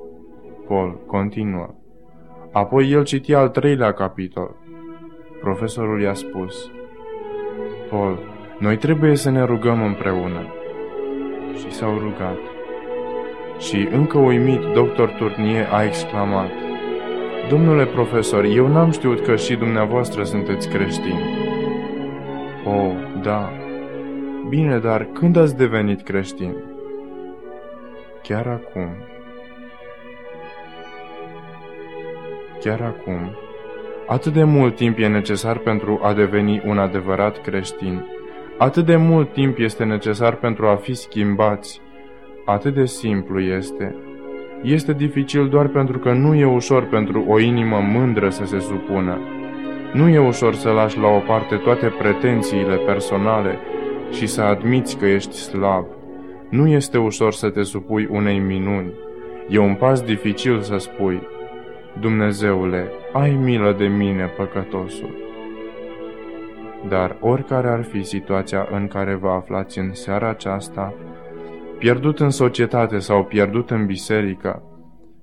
Paul, 0.67 1.04
continuă. 1.08 1.67
Apoi 2.52 2.92
el 2.92 3.04
citi 3.04 3.33
al 3.33 3.50
treilea 3.50 3.92
capitol. 3.92 4.56
Profesorul 5.42 6.02
i-a 6.02 6.13
spus, 6.13 6.71
Paul, 7.90 8.19
noi 8.60 8.77
trebuie 8.77 9.15
să 9.15 9.29
ne 9.29 9.44
rugăm 9.44 9.83
împreună. 9.83 10.42
Și 11.58 11.71
s-au 11.71 11.98
rugat. 11.98 12.37
Și 13.60 13.87
încă 13.92 14.17
uimit, 14.17 14.62
doctor 14.73 15.10
Turnie 15.10 15.67
a 15.71 15.83
exclamat, 15.83 16.50
Domnule 17.50 17.85
profesor, 17.85 18.44
eu 18.44 18.67
n-am 18.67 18.92
știut 18.92 19.21
că 19.21 19.35
și 19.35 19.56
dumneavoastră 19.56 20.23
sunteți 20.23 20.69
creștini. 20.69 21.23
Oh, 22.65 22.92
da. 23.21 23.52
Bine, 24.50 24.79
dar 24.79 25.08
când 25.13 25.35
ați 25.35 25.58
devenit 25.58 26.02
creștin? 26.02 26.54
Chiar 28.21 28.48
acum. 28.48 28.90
Chiar 32.66 32.82
acum. 32.82 33.36
Atât 34.08 34.34
de 34.34 34.44
mult 34.44 34.76
timp 34.76 34.98
e 35.00 35.08
necesar 35.08 35.58
pentru 35.58 36.00
a 36.04 36.13
deveni 36.13 36.62
un 36.66 36.78
adevărat 36.78 37.42
creștin. 37.42 38.06
Atât 38.58 38.86
de 38.86 38.96
mult 38.96 39.34
timp 39.34 39.60
este 39.60 39.84
necesar 39.84 40.36
pentru 40.36 40.68
a 40.68 40.76
fi 40.76 40.94
schimbați. 40.94 41.82
Atât 42.46 42.74
de 42.74 42.86
simplu 42.86 43.40
este. 43.40 43.96
este 44.62 44.94
dificil 44.94 45.50
doar 45.50 45.68
pentru 45.68 46.00
că 46.00 46.12
nu 46.12 46.36
e 46.36 46.46
ușor 46.46 46.84
pentru 46.84 47.26
o 47.28 47.40
inimă 47.40 47.80
mândră 47.80 48.30
să 48.30 48.46
se 48.46 48.60
supună. 48.60 49.20
Nu 49.94 50.10
e 50.10 50.20
ușor 50.20 50.54
să 50.54 50.70
lași 50.70 51.00
la 51.00 51.08
o 51.08 51.20
parte 51.20 51.56
toate 51.56 51.94
pretențiile 51.98 52.76
personale 52.76 53.58
și 54.12 54.28
să 54.28 54.42
admiți 54.42 54.98
că 54.98 55.06
ești 55.06 55.36
slab. 55.36 55.86
Nu 56.50 56.68
este 56.68 56.98
ușor 56.98 57.34
să 57.34 57.50
te 57.50 57.63
supui 57.63 58.08
unei 58.12 58.40
minuni. 58.40 58.94
E 59.50 59.58
un 59.58 59.76
pas 59.76 60.02
dificil 60.02 60.62
să 60.62 60.78
spui, 60.78 61.22
Dumnezeule, 62.00 62.91
ai 63.13 63.31
milă 63.31 63.75
de 63.77 63.85
mine, 63.85 64.25
păcătosul. 64.37 65.15
Dar 66.87 67.15
oricare 67.19 67.69
ar 67.69 67.83
fi 67.83 68.04
situația 68.04 68.67
în 68.71 68.87
care 68.87 69.15
vă 69.15 69.29
aflați 69.29 69.79
în 69.79 69.93
seara 69.93 70.29
aceasta, 70.29 70.93
pierdut 71.77 72.19
în 72.19 72.29
societate 72.29 73.00
sau 73.00 73.23
pierdut 73.23 73.69
în 73.69 73.85
biserică, 73.85 74.63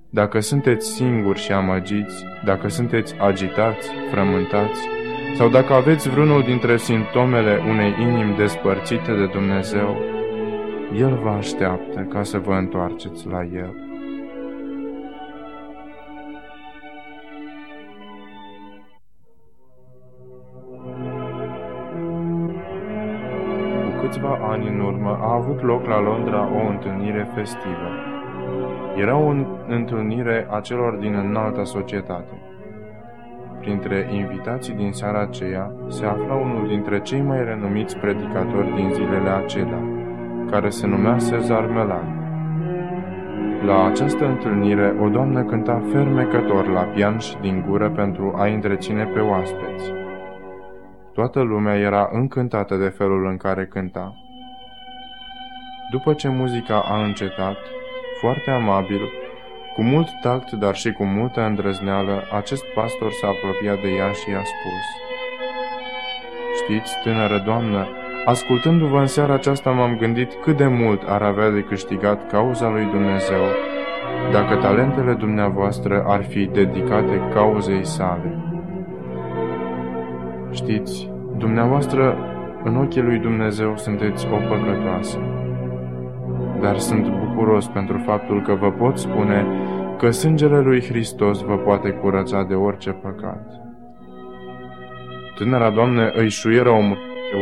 dacă 0.09 0.39
sunteți 0.39 0.91
singuri 0.95 1.39
și 1.39 1.51
amăgiți, 1.51 2.25
dacă 2.45 2.67
sunteți 2.67 3.15
agitați, 3.19 3.89
frământați, 4.11 4.87
sau 5.35 5.49
dacă 5.49 5.73
aveți 5.73 6.09
vreunul 6.09 6.41
dintre 6.41 6.77
simptomele 6.77 7.59
unei 7.67 7.95
inimi 7.99 8.35
despărțite 8.35 9.13
de 9.13 9.25
Dumnezeu, 9.25 9.97
El 10.97 11.19
vă 11.23 11.29
așteaptă 11.29 11.99
ca 11.99 12.23
să 12.23 12.37
vă 12.37 12.53
întoarceți 12.53 13.27
la 13.27 13.43
El. 13.43 13.82
Ani 24.53 24.67
în 24.67 24.79
urmă 24.79 25.19
a 25.21 25.33
avut 25.33 25.61
loc 25.61 25.85
la 25.85 26.01
Londra 26.01 26.41
o 26.59 26.67
întâlnire 26.69 27.27
festivă. 27.35 27.89
Era 28.95 29.15
o 29.17 29.33
întâlnire 29.67 30.47
a 30.49 30.59
celor 30.59 30.93
din 30.93 31.13
înalta 31.13 31.63
societate. 31.63 32.35
Printre 33.59 34.09
invitații 34.11 34.73
din 34.73 34.91
seara 34.91 35.21
aceea 35.21 35.71
se 35.87 36.05
afla 36.05 36.33
unul 36.33 36.67
dintre 36.67 37.01
cei 37.01 37.21
mai 37.21 37.43
renumiți 37.43 37.97
predicatori 37.97 38.75
din 38.75 38.89
zilele 38.93 39.29
acelea, 39.29 39.81
care 40.51 40.69
se 40.69 40.87
numea 40.87 41.17
Cezar 41.17 41.65
Melan. 41.65 42.21
La 43.65 43.85
această 43.85 44.25
întâlnire, 44.25 44.95
o 45.01 45.09
doamnă 45.09 45.43
cânta 45.43 45.81
fermecător 45.91 46.67
la 46.67 46.81
pianș 46.81 47.25
și 47.25 47.37
din 47.41 47.65
gură 47.67 47.89
pentru 47.89 48.33
a 48.35 48.45
întreține 48.45 49.03
pe 49.13 49.19
oaspeți. 49.19 49.93
Toată 51.13 51.41
lumea 51.41 51.75
era 51.75 52.09
încântată 52.11 52.75
de 52.75 52.87
felul 52.87 53.25
în 53.25 53.37
care 53.37 53.65
cânta. 53.65 54.22
După 55.95 56.13
ce 56.13 56.27
muzica 56.27 56.79
a 56.79 57.03
încetat, 57.03 57.57
foarte 58.19 58.51
amabil, 58.51 59.01
cu 59.75 59.81
mult 59.83 60.07
tact, 60.21 60.51
dar 60.51 60.75
și 60.75 60.91
cu 60.91 61.03
multă 61.03 61.41
îndrăzneală, 61.41 62.23
acest 62.31 62.63
pastor 62.75 63.11
s-a 63.11 63.27
apropiat 63.27 63.81
de 63.81 63.89
ea 63.89 64.11
și 64.11 64.29
i-a 64.29 64.43
spus 64.53 64.85
Știți, 66.61 66.93
tânără 67.03 67.41
doamnă, 67.45 67.87
ascultându-vă 68.25 68.99
în 68.99 69.05
seara 69.05 69.33
aceasta 69.33 69.71
m-am 69.71 69.97
gândit 69.97 70.33
cât 70.33 70.57
de 70.57 70.67
mult 70.67 71.01
ar 71.07 71.21
avea 71.21 71.49
de 71.49 71.61
câștigat 71.61 72.27
cauza 72.31 72.69
lui 72.69 72.85
Dumnezeu 72.85 73.43
dacă 74.31 74.55
talentele 74.55 75.13
dumneavoastră 75.13 76.03
ar 76.07 76.23
fi 76.23 76.45
dedicate 76.45 77.21
cauzei 77.33 77.85
sale. 77.85 78.37
Știți, 80.51 81.09
dumneavoastră, 81.37 82.17
în 82.63 82.75
ochii 82.75 83.01
lui 83.01 83.19
Dumnezeu 83.19 83.77
sunteți 83.77 84.27
o 84.27 84.37
păcătoasă. 84.49 85.17
Dar 86.63 86.77
sunt 86.77 87.07
bucuros 87.07 87.67
pentru 87.67 87.97
faptul 88.05 88.41
că 88.41 88.53
vă 88.53 88.71
pot 88.71 88.97
spune 88.97 89.45
că 89.97 90.11
sângele 90.11 90.59
lui 90.59 90.81
Hristos 90.81 91.41
vă 91.41 91.57
poate 91.57 91.89
curăța 91.89 92.43
de 92.43 92.53
orice 92.53 92.89
păcat. 92.89 93.45
Tânăra 95.35 95.69
doamnă 95.69 96.09
îi 96.09 96.29
șuieră 96.29 96.69
o 96.69 96.81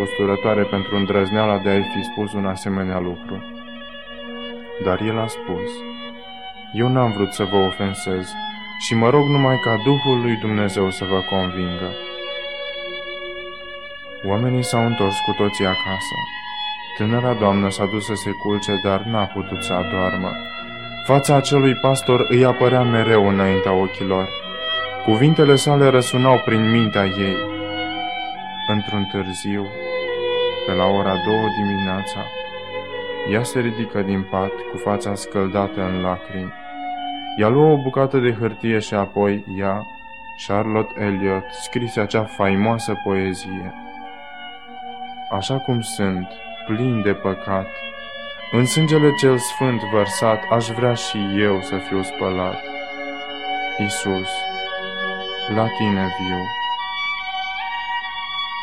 usturătoare 0.01 0.63
pentru 0.63 0.95
îndrăzneala 0.95 1.57
de 1.63 1.69
a-i 1.69 1.84
fi 1.93 2.03
spus 2.03 2.34
un 2.34 2.45
asemenea 2.45 2.99
lucru. 2.99 3.43
Dar 4.84 5.01
el 5.01 5.19
a 5.19 5.28
spus, 5.28 5.69
Eu 6.74 6.88
n-am 6.88 7.11
vrut 7.11 7.32
să 7.32 7.43
vă 7.51 7.57
ofensez 7.57 8.34
și 8.80 8.95
mă 8.95 9.09
rog 9.09 9.28
numai 9.28 9.59
ca 9.63 9.76
Duhul 9.86 10.22
lui 10.22 10.36
Dumnezeu 10.36 10.89
să 10.89 11.05
vă 11.05 11.19
convingă. 11.30 11.89
Oamenii 14.30 14.63
s-au 14.63 14.86
întors 14.86 15.15
cu 15.26 15.32
toții 15.38 15.65
acasă. 15.65 16.15
Tânăra 17.02 17.34
doamnă 17.34 17.70
s-a 17.70 17.86
dus 17.86 18.06
să 18.06 18.14
se 18.14 18.32
culce, 18.32 18.80
dar 18.84 19.02
n-a 19.02 19.26
putut 19.26 19.64
să 19.64 19.74
adoarmă. 19.74 20.32
Fața 21.06 21.36
acelui 21.36 21.76
pastor 21.76 22.26
îi 22.30 22.45
apărea 22.45 22.84
mereu 22.84 23.28
înaintea 23.28 23.74
ochilor. 23.74 24.30
Cuvintele 25.06 25.56
sale 25.56 25.88
răsunau 25.88 26.41
prin 26.45 26.72
mintea 26.72 27.06
ei. 27.06 27.38
Într-un 28.68 29.06
târziu, 29.12 29.68
pe 30.66 30.74
la 30.74 30.86
ora 30.86 31.16
două 31.26 31.45
dimineața, 31.58 32.20
ea 33.32 33.43
se 33.43 33.60
ridică 33.60 34.02
din 34.02 34.28
pat 34.32 34.52
cu 34.72 34.78
fața 34.78 35.16
scăldată 35.16 35.82
în 35.82 36.02
lacrimi. 36.02 36.54
Ea 37.38 37.47
luă 37.47 37.72
o 37.72 37.82
bucată 37.82 38.18
de 38.18 38.34
hârtie 38.39 38.80
și 38.80 38.93
apoi 38.93 39.45
ea, 39.58 39.86
Charlotte 40.47 41.04
Elliot, 41.04 41.45
scrise 41.62 41.99
acea 41.99 42.24
faimoasă 42.24 42.93
poezie 43.04 43.74
așa 45.32 45.58
cum 45.58 45.82
sunt, 45.82 46.28
plin 46.76 47.01
de 47.01 47.13
păcat. 47.13 47.67
În 48.51 48.65
sângele 48.65 49.09
cel 49.19 49.38
sfânt 49.38 49.82
vărsat, 49.93 50.43
aș 50.49 50.67
vrea 50.69 50.93
și 50.93 51.17
eu 51.39 51.61
să 51.61 51.76
fiu 51.88 52.01
spălat. 52.01 52.63
Isus, 53.86 54.30
la 55.55 55.67
tine 55.78 56.05
viu. 56.19 56.41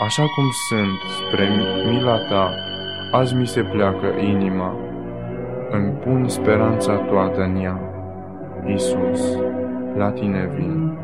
Așa 0.05 0.23
cum 0.23 0.45
sunt, 0.69 1.01
spre 1.17 1.49
mila 1.91 2.19
ta, 2.19 2.55
azi 3.11 3.35
mi 3.35 3.47
se 3.47 3.63
pleacă 3.63 4.07
inima. 4.21 4.77
Îmi 5.71 5.91
pun 5.91 6.29
speranța 6.29 6.95
toată 6.95 7.41
în 7.41 7.57
ea. 7.57 7.81
Isus, 8.67 9.39
la 9.97 10.11
tine 10.11 10.51
vin. 10.55 10.99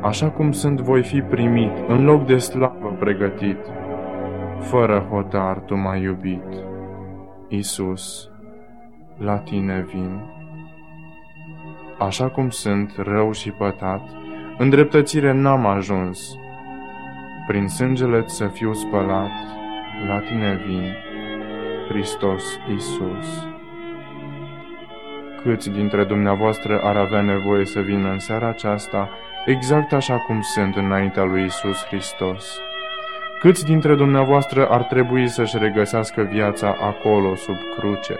Așa 0.00 0.30
cum 0.30 0.52
sunt, 0.52 0.80
voi 0.80 1.02
fi 1.02 1.20
primit, 1.20 1.72
în 1.88 2.04
loc 2.04 2.26
de 2.26 2.36
slavă 2.36 2.96
pregătit, 2.98 3.58
fără 4.62 5.06
hotar 5.10 5.58
tu 5.58 5.76
m-ai 5.76 6.02
iubit. 6.02 6.44
Isus, 7.48 8.30
la 9.18 9.38
tine 9.38 9.86
vin. 9.92 10.20
Așa 11.98 12.28
cum 12.28 12.50
sunt 12.50 12.94
rău 12.96 13.32
și 13.32 13.50
pătat, 13.50 14.00
în 14.58 14.70
dreptățire 14.70 15.32
n-am 15.32 15.66
ajuns. 15.66 16.34
Prin 17.46 17.68
sângele 17.68 18.22
să 18.26 18.46
fiu 18.46 18.72
spălat, 18.72 19.30
la 20.06 20.18
tine 20.18 20.60
vin, 20.66 20.94
Hristos 21.88 22.58
Isus. 22.74 23.46
Câți 25.42 25.70
dintre 25.70 26.04
dumneavoastră 26.04 26.80
ar 26.82 26.96
avea 26.96 27.20
nevoie 27.20 27.64
să 27.64 27.80
vină 27.80 28.10
în 28.10 28.18
seara 28.18 28.48
aceasta, 28.48 29.08
exact 29.46 29.92
așa 29.92 30.16
cum 30.16 30.40
sunt 30.40 30.76
înaintea 30.76 31.24
lui 31.24 31.44
Isus 31.44 31.84
Hristos? 31.84 32.60
Câți 33.42 33.64
dintre 33.64 33.94
dumneavoastră 33.94 34.66
ar 34.68 34.82
trebui 34.82 35.28
să-și 35.28 35.58
regăsească 35.58 36.28
viața 36.32 36.76
acolo, 36.80 37.34
sub 37.34 37.56
cruce? 37.78 38.16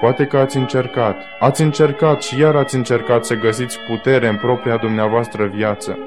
Poate 0.00 0.24
că 0.24 0.36
ați 0.36 0.56
încercat, 0.56 1.16
ați 1.38 1.62
încercat 1.62 2.22
și 2.22 2.40
iar 2.40 2.56
ați 2.56 2.76
încercat 2.76 3.24
să 3.24 3.34
găsiți 3.34 3.78
putere 3.88 4.28
în 4.28 4.36
propria 4.36 4.76
dumneavoastră 4.76 5.46
viață. 5.46 5.98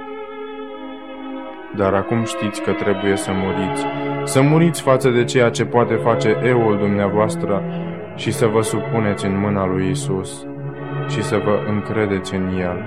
Dar 1.75 1.93
acum 1.93 2.23
știți 2.23 2.61
că 2.61 2.71
trebuie 2.71 3.15
să 3.15 3.31
muriți, 3.33 3.85
să 4.23 4.41
muriți 4.41 4.81
față 4.81 5.09
de 5.09 5.23
ceea 5.23 5.49
ce 5.49 5.65
poate 5.65 5.93
face 5.93 6.37
eul 6.43 6.77
dumneavoastră 6.77 7.63
și 8.15 8.31
să 8.31 8.45
vă 8.45 8.61
supuneți 8.61 9.25
în 9.25 9.39
mâna 9.39 9.65
lui 9.65 9.89
Isus 9.89 10.45
și 11.07 11.23
să 11.23 11.41
vă 11.45 11.59
încredeți 11.67 12.35
în 12.35 12.57
El. 12.59 12.83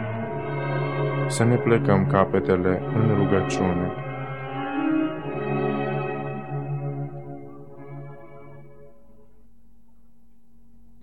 Să 1.26 1.44
ne 1.44 1.56
plecăm 1.56 2.06
capetele 2.06 2.82
în 2.94 3.14
rugăciune. 3.16 4.03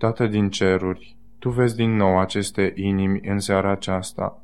Tată 0.02 0.26
din 0.26 0.50
ceruri, 0.50 1.16
Tu 1.38 1.50
vezi 1.50 1.76
din 1.76 1.96
nou 1.96 2.18
aceste 2.18 2.72
inimi 2.76 3.20
în 3.24 3.38
seara 3.38 3.70
aceasta. 3.70 4.42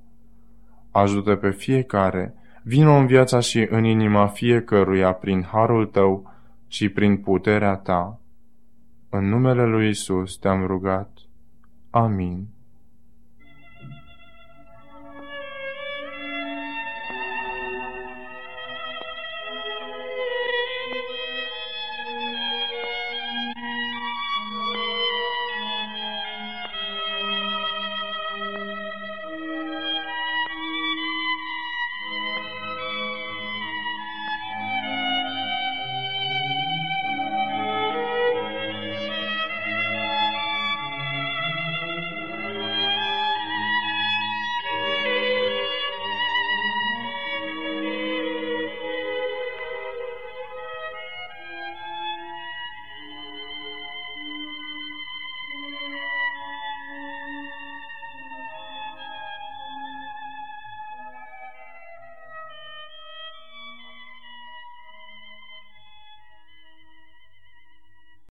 Ajută 0.90 1.36
pe 1.36 1.50
fiecare, 1.50 2.34
vină 2.62 2.90
în 2.90 3.06
viața 3.06 3.40
și 3.40 3.66
în 3.70 3.84
inima 3.84 4.26
fiecăruia 4.26 5.12
prin 5.12 5.42
harul 5.42 5.86
Tău 5.86 6.32
și 6.66 6.88
prin 6.88 7.16
puterea 7.16 7.76
Ta. 7.76 8.20
În 9.08 9.28
numele 9.28 9.64
Lui 9.64 9.88
Isus 9.88 10.36
te-am 10.36 10.66
rugat. 10.66 11.18
Amin. 11.90 12.46